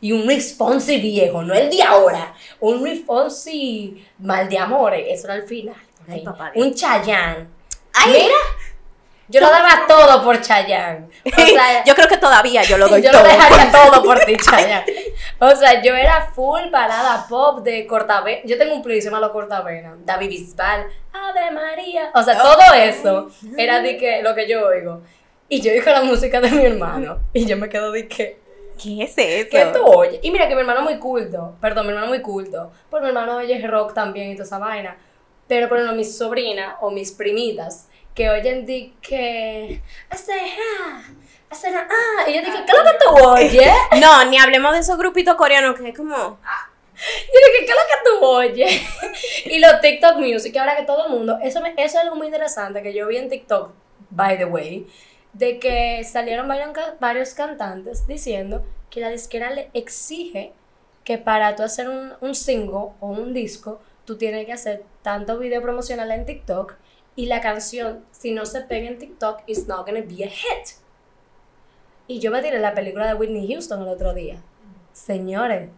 Y 0.00 0.12
un 0.12 0.28
responsi 0.28 0.98
viejo, 1.00 1.42
no 1.42 1.52
el 1.52 1.68
de 1.68 1.82
ahora. 1.82 2.32
Un 2.60 2.84
responsi 2.86 4.06
mal 4.20 4.48
de 4.48 4.56
amores. 4.56 5.04
Eso 5.08 5.26
era 5.26 5.34
al 5.34 5.42
final. 5.42 5.74
Ay, 6.08 6.20
papá 6.24 6.52
un 6.54 6.72
Chayanne. 6.74 7.48
Ay. 7.92 8.12
Mira, 8.12 8.34
yo 9.28 9.40
lo 9.40 9.48
daba 9.50 9.84
todo 9.88 10.22
por 10.22 10.40
Chayanne. 10.40 11.08
O 11.26 11.40
sea, 11.46 11.84
yo 11.84 11.94
creo 11.96 12.06
que 12.08 12.16
todavía 12.18 12.62
yo 12.62 12.78
lo 12.78 12.88
doy 12.88 13.02
yo 13.02 13.10
todo. 13.10 13.22
lo 13.24 13.28
dejaría 13.28 13.72
todo 13.72 14.02
por 14.04 14.20
ti, 14.20 14.36
Chayanne. 14.36 14.84
O 15.40 15.56
sea, 15.56 15.82
yo 15.82 15.94
era 15.94 16.30
full 16.34 16.68
balada 16.70 17.26
pop 17.26 17.60
de 17.64 17.86
Cortavena. 17.86 18.42
Yo 18.44 18.58
tengo 18.58 18.74
un 18.74 18.82
playlist 18.82 19.06
llamado 19.06 19.32
Cortavena. 19.32 19.96
David 20.04 20.28
Bisbal, 20.28 20.86
Ave 21.12 21.50
María. 21.50 22.10
O 22.14 22.22
sea, 22.22 22.36
todo 22.38 22.74
eso 22.74 23.30
era 23.56 23.80
de 23.80 23.96
que, 23.96 24.22
lo 24.22 24.34
que 24.34 24.46
yo 24.46 24.66
oigo. 24.66 25.02
Y 25.48 25.62
yo 25.62 25.72
oigo 25.72 25.90
la 25.90 26.02
música 26.02 26.40
de 26.40 26.50
mi 26.50 26.64
hermano. 26.64 27.20
Y 27.32 27.46
yo 27.46 27.56
me 27.56 27.68
quedo 27.70 27.90
de 27.90 28.06
que, 28.06 28.38
¿Qué 28.82 29.02
es 29.02 29.14
eso? 29.16 29.48
¿qué 29.50 29.66
tú 29.74 29.84
oyes? 29.84 30.20
Y 30.22 30.30
mira 30.30 30.48
que 30.48 30.54
mi 30.54 30.60
hermano 30.60 30.80
es 30.80 30.84
muy 30.84 30.98
culto. 30.98 31.56
Perdón, 31.60 31.86
mi 31.86 31.92
hermano 31.92 32.12
es 32.12 32.18
muy 32.18 32.22
culto. 32.22 32.70
Pues 32.88 33.02
mi 33.02 33.08
hermano 33.08 33.36
oye 33.36 33.66
rock 33.66 33.94
también 33.94 34.30
y 34.30 34.34
toda 34.34 34.44
esa 34.44 34.58
vaina. 34.58 34.96
Pero 35.46 35.68
por 35.68 35.78
ejemplo, 35.78 35.96
mis 35.96 36.16
sobrinas 36.16 36.76
o 36.80 36.90
mis 36.90 37.12
primitas 37.12 37.88
que 38.14 38.30
oyen 38.30 38.66
de 38.66 38.92
que. 39.00 39.82
Ah, 40.10 41.02
ah. 41.50 42.28
Y 42.28 42.34
yo 42.34 42.40
dije, 42.40 42.64
¿qué 42.64 42.72
es 42.72 42.78
lo 42.78 42.84
que 42.84 42.98
tú 43.04 43.28
oyes? 43.28 43.72
No, 44.00 44.24
ni 44.26 44.38
hablemos 44.38 44.72
de 44.72 44.80
esos 44.80 44.96
grupitos 44.98 45.34
coreanos 45.36 45.78
que 45.78 45.88
es 45.88 45.96
como. 45.96 46.16
Yo 46.16 47.40
dije, 47.46 47.64
¿qué 47.64 47.72
es 47.72 47.74
lo 47.74 47.86
que 47.88 48.10
tú 48.20 48.24
oyes? 48.26 48.82
y 49.46 49.58
los 49.58 49.80
TikTok 49.80 50.16
Music, 50.18 50.56
ahora 50.58 50.76
que 50.76 50.82
todo 50.84 51.06
el 51.06 51.12
mundo, 51.12 51.38
eso, 51.42 51.60
me- 51.60 51.70
eso 51.70 51.82
es 51.82 51.96
algo 51.96 52.14
muy 52.16 52.26
interesante 52.26 52.82
que 52.82 52.92
yo 52.92 53.06
vi 53.06 53.16
en 53.16 53.28
TikTok, 53.30 53.72
by 54.10 54.36
the 54.36 54.44
way, 54.44 54.86
de 55.32 55.58
que 55.58 56.04
salieron 56.04 56.46
varios, 56.46 56.70
ca- 56.72 56.96
varios 57.00 57.32
cantantes 57.34 58.06
diciendo 58.06 58.64
que 58.90 59.00
la 59.00 59.08
disquera 59.08 59.50
le 59.50 59.70
exige 59.72 60.52
que 61.04 61.16
para 61.16 61.56
tú 61.56 61.62
hacer 61.62 61.88
un, 61.88 62.12
un 62.20 62.34
single 62.34 62.90
o 63.00 63.06
un 63.08 63.32
disco, 63.32 63.80
tú 64.04 64.18
tienes 64.18 64.44
que 64.44 64.52
hacer 64.52 64.84
tanto 65.02 65.38
video 65.38 65.62
promocional 65.62 66.10
en 66.10 66.26
TikTok 66.26 66.74
y 67.16 67.26
la 67.26 67.40
canción, 67.40 68.04
si 68.10 68.32
no 68.32 68.44
se 68.44 68.60
pega 68.60 68.88
en 68.88 68.98
TikTok, 68.98 69.40
it's 69.46 69.66
not 69.66 69.86
gonna 69.86 70.02
be 70.02 70.22
a 70.24 70.28
hit. 70.28 70.74
Y 72.10 72.18
yo 72.18 72.32
me 72.32 72.42
tiré 72.42 72.58
la 72.58 72.74
película 72.74 73.06
de 73.06 73.14
Whitney 73.14 73.46
Houston 73.52 73.82
el 73.82 73.88
otro 73.88 74.12
día. 74.12 74.36
Señores, 74.92 75.68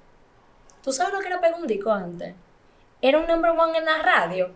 ¿Tú 0.82 0.90
sabes 0.92 1.12
lo 1.12 1.20
que 1.20 1.26
era 1.28 1.40
pegar 1.40 1.60
un 1.60 1.66
disco 1.66 1.92
antes? 1.92 2.34
Era 3.02 3.18
un 3.18 3.26
number 3.26 3.50
one 3.52 3.76
en 3.78 3.84
la 3.84 3.98
radio. 4.02 4.50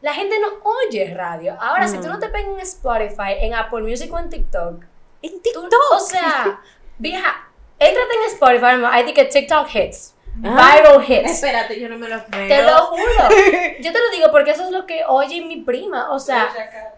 La 0.00 0.14
gente 0.14 0.36
no 0.40 0.48
oye 0.62 1.12
radio. 1.12 1.56
Ahora, 1.60 1.86
si 1.88 1.98
tú 1.98 2.06
no 2.06 2.18
te 2.18 2.28
pegas 2.28 2.48
en 2.52 2.60
Spotify, 2.60 3.32
en 3.40 3.52
Apple 3.52 3.82
Music 3.82 4.10
o 4.12 4.18
en 4.18 4.30
TikTok, 4.30 4.82
En 5.20 5.32
tú- 5.32 5.40
TikTok. 5.42 5.72
o 5.92 5.98
sea, 6.00 6.60
vieja, 6.98 7.50
entrate 7.78 8.14
en 8.14 8.32
Spotify, 8.32 9.04
think 9.04 9.16
que 9.16 9.24
TikTok 9.24 9.74
hits. 9.74 10.14
Ah. 10.44 10.76
Viral 10.76 11.04
hits. 11.04 11.30
Espérate, 11.32 11.80
yo 11.80 11.88
no 11.88 11.98
me 11.98 12.08
lo 12.08 12.16
veo. 12.28 12.48
Te 12.48 12.62
lo 12.62 12.78
juro. 12.86 13.28
Yo 13.80 13.92
te 13.92 13.98
lo 13.98 14.10
digo 14.12 14.30
porque 14.30 14.52
eso 14.52 14.64
es 14.64 14.70
lo 14.70 14.86
que 14.86 15.02
oye 15.06 15.40
mi 15.44 15.62
prima. 15.62 16.10
O 16.12 16.18
sea, 16.18 16.48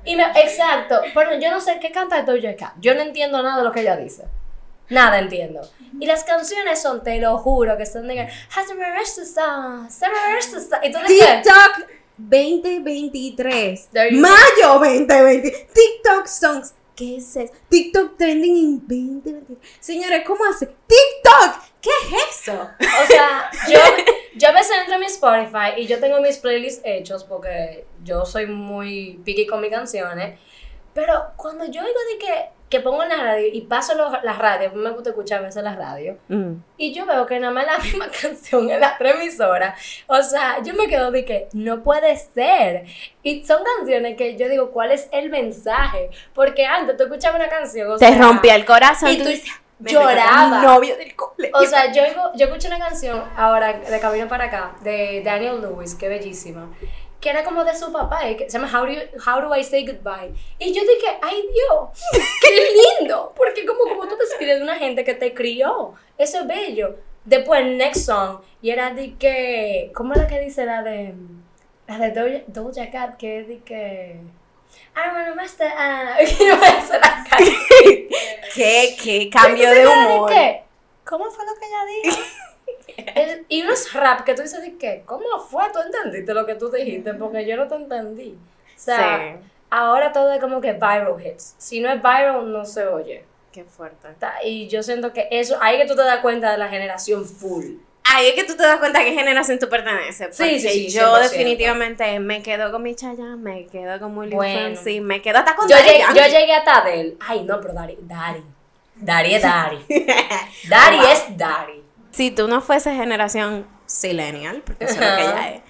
y 0.05 0.17
me- 0.17 0.25
exacto. 0.43 1.01
Pero 1.15 1.39
yo 1.39 1.51
no 1.51 1.61
sé 1.61 1.79
qué 1.81 1.91
canta 1.91 2.23
Doja 2.23 2.57
Cat. 2.57 2.73
Yo 2.81 2.95
no 2.95 3.01
entiendo 3.03 3.43
nada 3.43 3.59
de 3.59 3.65
lo 3.65 3.73
que 3.73 3.81
ella 3.81 3.97
dice. 3.97 4.25
Nada 4.89 5.19
entiendo. 5.19 5.61
Y 6.01 6.07
las 6.07 6.25
canciones 6.25 6.81
son, 6.83 7.03
te 7.03 7.19
lo 7.21 7.39
juro, 7.39 7.77
que 7.77 7.87
son 7.87 8.09
de. 8.09 8.29
Y 10.83 10.93
tú. 10.93 10.99
TikTok 11.07 11.87
2023. 12.19 13.89
There 13.93 14.11
you 14.15 14.21
Mayo 14.21 14.79
2020. 14.79 15.69
TikTok 15.73 16.27
songs. 16.27 16.75
¿Qué 17.01 17.17
es 17.17 17.35
eso? 17.35 17.55
TikTok 17.71 18.19
trending 18.19 18.57
en 18.59 18.79
2020. 18.81 19.55
Señores, 19.81 20.23
¿cómo 20.27 20.45
hace? 20.45 20.67
TikTok. 20.67 21.63
¿Qué 21.81 21.89
es 21.89 22.47
eso? 22.47 22.61
O 22.61 23.07
sea, 23.07 23.51
yo, 23.71 23.79
yo 24.37 24.49
a 24.49 24.53
veces 24.53 24.77
entro 24.79 24.97
a 24.97 24.99
mi 24.99 25.07
Spotify 25.07 25.79
y 25.81 25.87
yo 25.87 25.99
tengo 25.99 26.21
mis 26.21 26.37
playlists 26.37 26.83
hechos 26.85 27.25
porque 27.25 27.87
yo 28.05 28.27
soy 28.27 28.49
muy 28.49 29.19
picky 29.25 29.47
con 29.47 29.63
mis 29.63 29.71
canciones. 29.71 30.39
Pero 30.93 31.33
cuando 31.37 31.65
yo 31.65 31.81
oigo 31.81 31.99
de 32.13 32.19
que, 32.19 32.51
que 32.71 32.81
pongo 32.81 33.03
en 33.03 33.09
la 33.11 33.17
radio 33.17 33.49
y 33.53 33.63
paso 33.63 33.95
los- 33.97 34.23
las 34.23 34.39
radios, 34.39 34.73
me 34.75 34.91
gusta 34.91 35.11
escuchar 35.11 35.41
a 35.41 35.43
veces 35.43 35.63
las 35.63 35.77
radios, 35.77 36.17
y 36.77 36.95
yo 36.95 37.05
veo 37.05 37.27
que 37.27 37.39
nada 37.41 37.53
más 37.53 37.67
la 37.67 37.79
misma 37.85 38.07
canción 38.09 38.71
en 38.71 38.81
las 38.81 38.97
tres 38.97 39.17
emisoras. 39.17 39.79
O 40.07 40.23
sea, 40.23 40.63
yo 40.63 40.73
me 40.75 40.87
quedo 40.89 41.11
de 41.11 41.25
que 41.25 41.49
no 41.53 41.83
puede 41.83 42.17
ser. 42.17 42.85
Y 43.23 43.45
son 43.45 43.63
canciones 43.77 44.17
que 44.17 44.37
yo 44.37 44.49
digo, 44.49 44.71
¿cuál 44.71 44.93
es 44.93 45.09
el 45.13 45.29
mensaje? 45.31 46.11
Porque 46.33 46.65
antes 46.65 46.97
tú 46.97 47.03
escuchabas 47.03 47.41
una 47.41 47.49
canción. 47.51 47.91
O 47.91 47.97
Te 47.99 48.07
sea, 48.09 48.19
rompía 48.23 48.55
el 48.55 48.65
corazón. 48.65 49.11
y 49.11 49.19
tú 49.19 49.29
dices, 49.29 49.51
"Me 49.81 49.91
recordó 49.91 50.09
a 50.09 50.13
lloraba. 50.15 50.61
Mi 50.61 50.67
novio 50.67 50.97
del 50.97 51.17
colegio. 51.17 51.59
O 51.59 51.65
sea, 51.67 51.91
yo, 51.93 52.03
yo 52.37 52.47
escuché 52.47 52.69
una 52.69 52.79
canción 52.79 53.23
ahora 53.37 53.73
de 53.79 53.99
camino 54.01 54.29
para 54.29 54.45
acá 54.45 54.73
de 54.83 55.23
Daniel 55.25 55.61
Lewis, 55.61 55.95
que 55.97 56.09
bellísima. 56.09 56.69
Que 57.21 57.31
era 57.31 57.45
como 57.45 57.65
de 57.65 57.75
su 57.77 57.93
papá, 57.93 58.29
eh, 58.29 58.37
que 58.37 58.49
se 58.51 58.59
llama 58.59 58.71
How 58.73 58.87
do, 58.87 58.93
you- 58.93 59.21
How 59.31 59.41
do 59.43 59.55
I 59.55 59.63
Say 59.63 59.85
Goodbye. 59.87 60.33
Y 60.59 60.73
yo 60.73 60.81
dije, 60.83 61.19
ay 61.23 61.43
Dios, 61.53 61.91
qué 62.41 63.01
lindo, 63.01 63.33
porque 63.37 63.67
como, 63.67 63.81
como 63.85 64.09
tú 64.09 64.17
te 64.17 64.25
despides 64.25 64.57
de 64.59 64.63
una 64.63 64.77
gente 64.77 65.05
que 65.05 65.15
te 65.15 65.35
crió, 65.35 65.95
eso 66.19 66.41
es 66.41 66.47
bello. 66.47 66.97
Después, 67.25 67.65
next 67.67 68.07
song, 68.07 68.41
y 68.63 68.71
era 68.71 68.91
de 68.95 69.15
que, 69.17 69.93
¿cómo 69.95 70.15
es 70.15 70.21
la 70.21 70.27
que 70.27 70.41
dice 70.41 70.65
la 70.65 70.83
de, 70.83 71.13
la 71.87 71.99
de 71.99 72.11
Doja, 72.13 72.45
Doja 72.47 72.91
Cat, 72.91 73.17
que 73.19 73.41
es 73.41 73.49
de 73.49 73.59
que... 73.61 74.17
I 74.97 75.09
wanna 75.15 75.35
master, 75.35 75.71
ah, 75.77 76.17
que. 77.39 78.09
¿Qué, 78.55 78.97
qué 79.03 79.31
cambio 79.31 79.69
de 79.71 79.77
Pero 79.77 79.91
¿de 79.91 79.97
humor? 79.97 80.31
qué? 80.31 80.63
¿Cómo 81.05 81.31
fue 81.31 81.45
lo 81.45 81.53
que 81.55 81.67
ella 81.67 81.85
dijo? 82.11 82.23
El- 83.15 83.45
y 83.49 83.63
unos 83.63 83.93
rap 83.93 84.23
que 84.25 84.35
tú 84.35 84.43
dices 84.43 84.61
de 84.63 84.77
qué, 84.77 85.03
¿cómo 85.07 85.25
fue? 85.49 85.65
¿Tú 85.73 85.79
entendiste 85.81 86.35
lo 86.35 86.47
que 86.47 86.55
tú 86.55 86.71
dijiste? 86.71 87.15
Porque 87.15 87.47
yo 87.47 87.57
no 87.57 87.67
te 87.69 87.75
entendí. 87.75 88.37
O 88.77 88.81
sea, 88.83 89.19
sí, 89.39 89.47
ahora 89.71 90.13
todo 90.13 90.33
es 90.33 90.41
como 90.41 90.61
que 90.61 90.73
viral 90.73 91.15
hits. 91.25 91.55
Si 91.59 91.81
no 91.81 91.91
es 91.91 91.97
viral, 92.03 92.51
no 92.53 92.65
se 92.65 92.87
oye. 92.87 93.25
qué 93.53 93.65
fuerte. 93.65 94.09
Y 94.45 94.69
yo 94.69 94.83
siento 94.83 95.13
que 95.13 95.27
eso, 95.31 95.59
ahí 95.61 95.77
que 95.79 95.87
tú 95.87 95.97
te 95.97 96.03
das 96.03 96.21
cuenta 96.21 96.53
de 96.53 96.59
la 96.59 96.69
generación 96.69 97.25
full. 97.27 97.65
Ahí 98.05 98.27
es 98.29 98.35
que 98.35 98.45
tú 98.45 98.57
te 98.57 98.63
das 98.63 98.79
cuenta 98.79 99.01
a 99.01 99.05
qué 99.05 99.13
generación 99.13 99.59
tú 99.59 99.69
perteneces. 99.69 100.35
Sí, 100.37 100.59
sí, 100.59 100.69
sí, 100.69 100.89
yo 100.89 101.17
100%. 101.17 101.21
definitivamente 101.31 102.19
me 102.21 102.43
quedo 102.43 102.73
con 102.73 102.83
mi 102.83 102.95
Chayanne, 102.95 103.37
me 103.37 103.67
quedo 103.67 104.01
con 104.01 104.17
Willy 104.17 104.35
Bueno. 104.35 104.75
Fonsi, 104.77 105.01
me 105.01 105.21
quedo 105.21 105.39
hasta 105.39 105.55
con 105.55 105.69
Yo 105.69 105.77
Daddy 105.77 105.89
llegué, 105.89 106.05
yo 106.15 106.39
llegué 106.39 106.55
hasta 106.55 106.79
Adele. 106.79 107.17
Ay, 107.21 107.43
no, 107.45 107.61
pero 107.61 107.75
Dari, 107.75 107.99
Dari. 108.01 108.43
Dari 108.97 109.35
es 109.35 109.43
Dari. 109.43 109.79
Dari 110.69 110.99
es 111.13 111.37
Dari. 111.37 111.83
Si 112.21 112.31
tú 112.31 112.49
no 112.49 112.61
fueses 112.61 112.99
generación 112.99 113.67
Silenial, 113.87 114.61
porque 114.61 114.85
eso 114.85 114.93
es 114.93 115.01
lo 115.01 115.17
que 115.17 115.23
ella 115.23 115.51
es, 115.55 115.63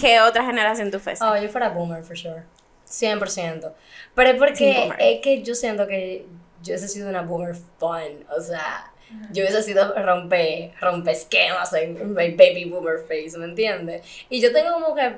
¿qué 0.00 0.20
otra 0.20 0.44
generación 0.44 0.92
tú 0.92 1.00
fueses? 1.00 1.20
Oh, 1.20 1.36
yo 1.36 1.48
fuera 1.48 1.70
boomer, 1.70 2.04
for 2.04 2.16
sure. 2.16 2.44
100%. 2.86 3.72
Pero 4.14 4.30
es 4.30 4.36
porque 4.36 4.88
es 5.00 5.20
que 5.20 5.42
yo 5.42 5.56
siento 5.56 5.88
que 5.88 6.24
yo 6.62 6.74
hubiese 6.74 6.86
sido 6.86 7.08
una 7.08 7.22
boomer 7.22 7.56
fun. 7.56 8.24
O 8.38 8.40
sea, 8.40 8.92
yo 9.32 9.42
hubiese 9.42 9.64
sido 9.64 9.94
rompe, 10.00 10.72
rompe 10.80 11.10
esquemas 11.10 11.72
en 11.72 12.14
mi 12.14 12.30
baby 12.36 12.70
boomer 12.70 13.00
face, 13.00 13.36
¿me 13.36 13.46
entiendes? 13.46 14.06
Y 14.30 14.40
yo 14.40 14.52
tengo 14.52 14.74
como 14.74 14.94
que, 14.94 15.16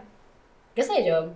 qué 0.74 0.84
sé 0.84 1.04
yo, 1.04 1.34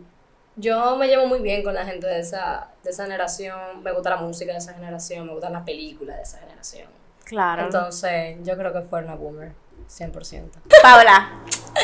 yo 0.57 0.97
me 0.97 1.09
llevo 1.09 1.27
muy 1.27 1.41
bien 1.41 1.63
con 1.63 1.75
la 1.75 1.85
gente 1.85 2.07
de 2.07 2.21
esa, 2.21 2.69
de 2.83 2.89
esa 2.89 3.05
generación. 3.05 3.83
Me 3.83 3.93
gusta 3.93 4.09
la 4.09 4.17
música 4.17 4.53
de 4.53 4.59
esa 4.61 4.73
generación, 4.73 5.27
me 5.27 5.35
gustan 5.35 5.53
las 5.53 5.65
películas 5.65 6.17
de 6.17 6.23
esa 6.23 6.39
generación. 6.39 7.02
Claro. 7.25 7.65
Entonces, 7.65 8.37
yo 8.43 8.57
creo 8.57 8.73
que 8.73 8.83
fuera 8.83 9.07
una 9.07 9.17
boomer, 9.17 9.53
100%. 9.89 10.51
Paola, 10.83 11.31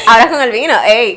ahora 0.06 0.28
con 0.28 0.40
el 0.40 0.50
vino, 0.50 0.74
ey. 0.84 1.16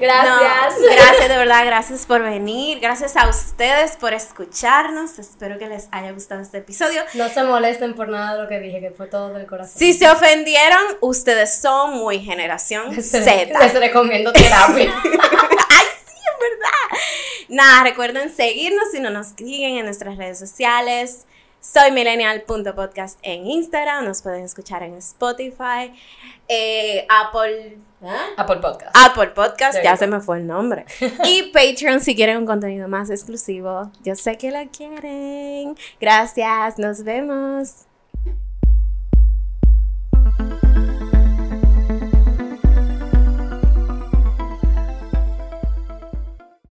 Gracias. 0.00 0.80
No, 0.80 0.86
gracias, 0.96 1.28
de 1.28 1.36
verdad, 1.36 1.64
gracias 1.66 2.06
por 2.06 2.22
venir. 2.22 2.80
Gracias 2.80 3.16
a 3.16 3.28
ustedes 3.28 3.96
por 3.96 4.12
escucharnos. 4.12 5.18
Espero 5.18 5.58
que 5.58 5.68
les 5.68 5.88
haya 5.92 6.10
gustado 6.12 6.40
este 6.40 6.58
episodio. 6.58 7.02
No 7.14 7.28
se 7.28 7.44
molesten 7.44 7.94
por 7.94 8.08
nada 8.08 8.34
de 8.34 8.42
lo 8.42 8.48
que 8.48 8.58
dije, 8.60 8.80
que 8.80 8.90
fue 8.90 9.06
todo 9.06 9.32
del 9.32 9.46
corazón. 9.46 9.78
Si 9.78 9.92
se 9.92 10.10
ofendieron, 10.10 10.82
ustedes 11.00 11.60
son 11.60 11.94
muy 11.94 12.18
generación 12.20 12.92
Z. 13.00 13.58
Les 13.58 13.74
recomiendo 13.74 14.32
terapia. 14.32 14.92
Ay, 15.04 15.86
sí, 16.04 16.20
en 16.32 16.40
verdad. 16.40 16.98
Nada, 17.48 17.84
recuerden 17.84 18.34
seguirnos 18.34 18.90
si 18.90 19.00
no 19.00 19.10
nos 19.10 19.28
siguen 19.28 19.76
en 19.76 19.84
nuestras 19.84 20.16
redes 20.16 20.38
sociales. 20.38 21.26
Soy 21.64 21.92
millennial.podcast 21.92 23.18
en 23.22 23.46
Instagram. 23.46 24.04
Nos 24.04 24.20
pueden 24.20 24.44
escuchar 24.44 24.82
en 24.82 24.96
Spotify, 24.96 25.94
eh, 26.46 27.06
Apple, 27.08 27.78
¿ah? 28.02 28.26
Apple 28.36 28.56
Podcast. 28.56 28.94
Apple 28.94 29.28
Podcast, 29.28 29.82
ya 29.82 29.96
se 29.96 30.06
me 30.06 30.20
fue 30.20 30.36
el 30.36 30.46
nombre. 30.46 30.84
Y 31.24 31.50
Patreon 31.54 32.00
si 32.02 32.14
quieren 32.14 32.36
un 32.36 32.46
contenido 32.46 32.86
más 32.86 33.08
exclusivo. 33.08 33.90
Yo 34.02 34.14
sé 34.14 34.36
que 34.36 34.50
lo 34.50 34.70
quieren. 34.70 35.74
Gracias, 35.98 36.78
nos 36.78 37.02
vemos. 37.02 37.86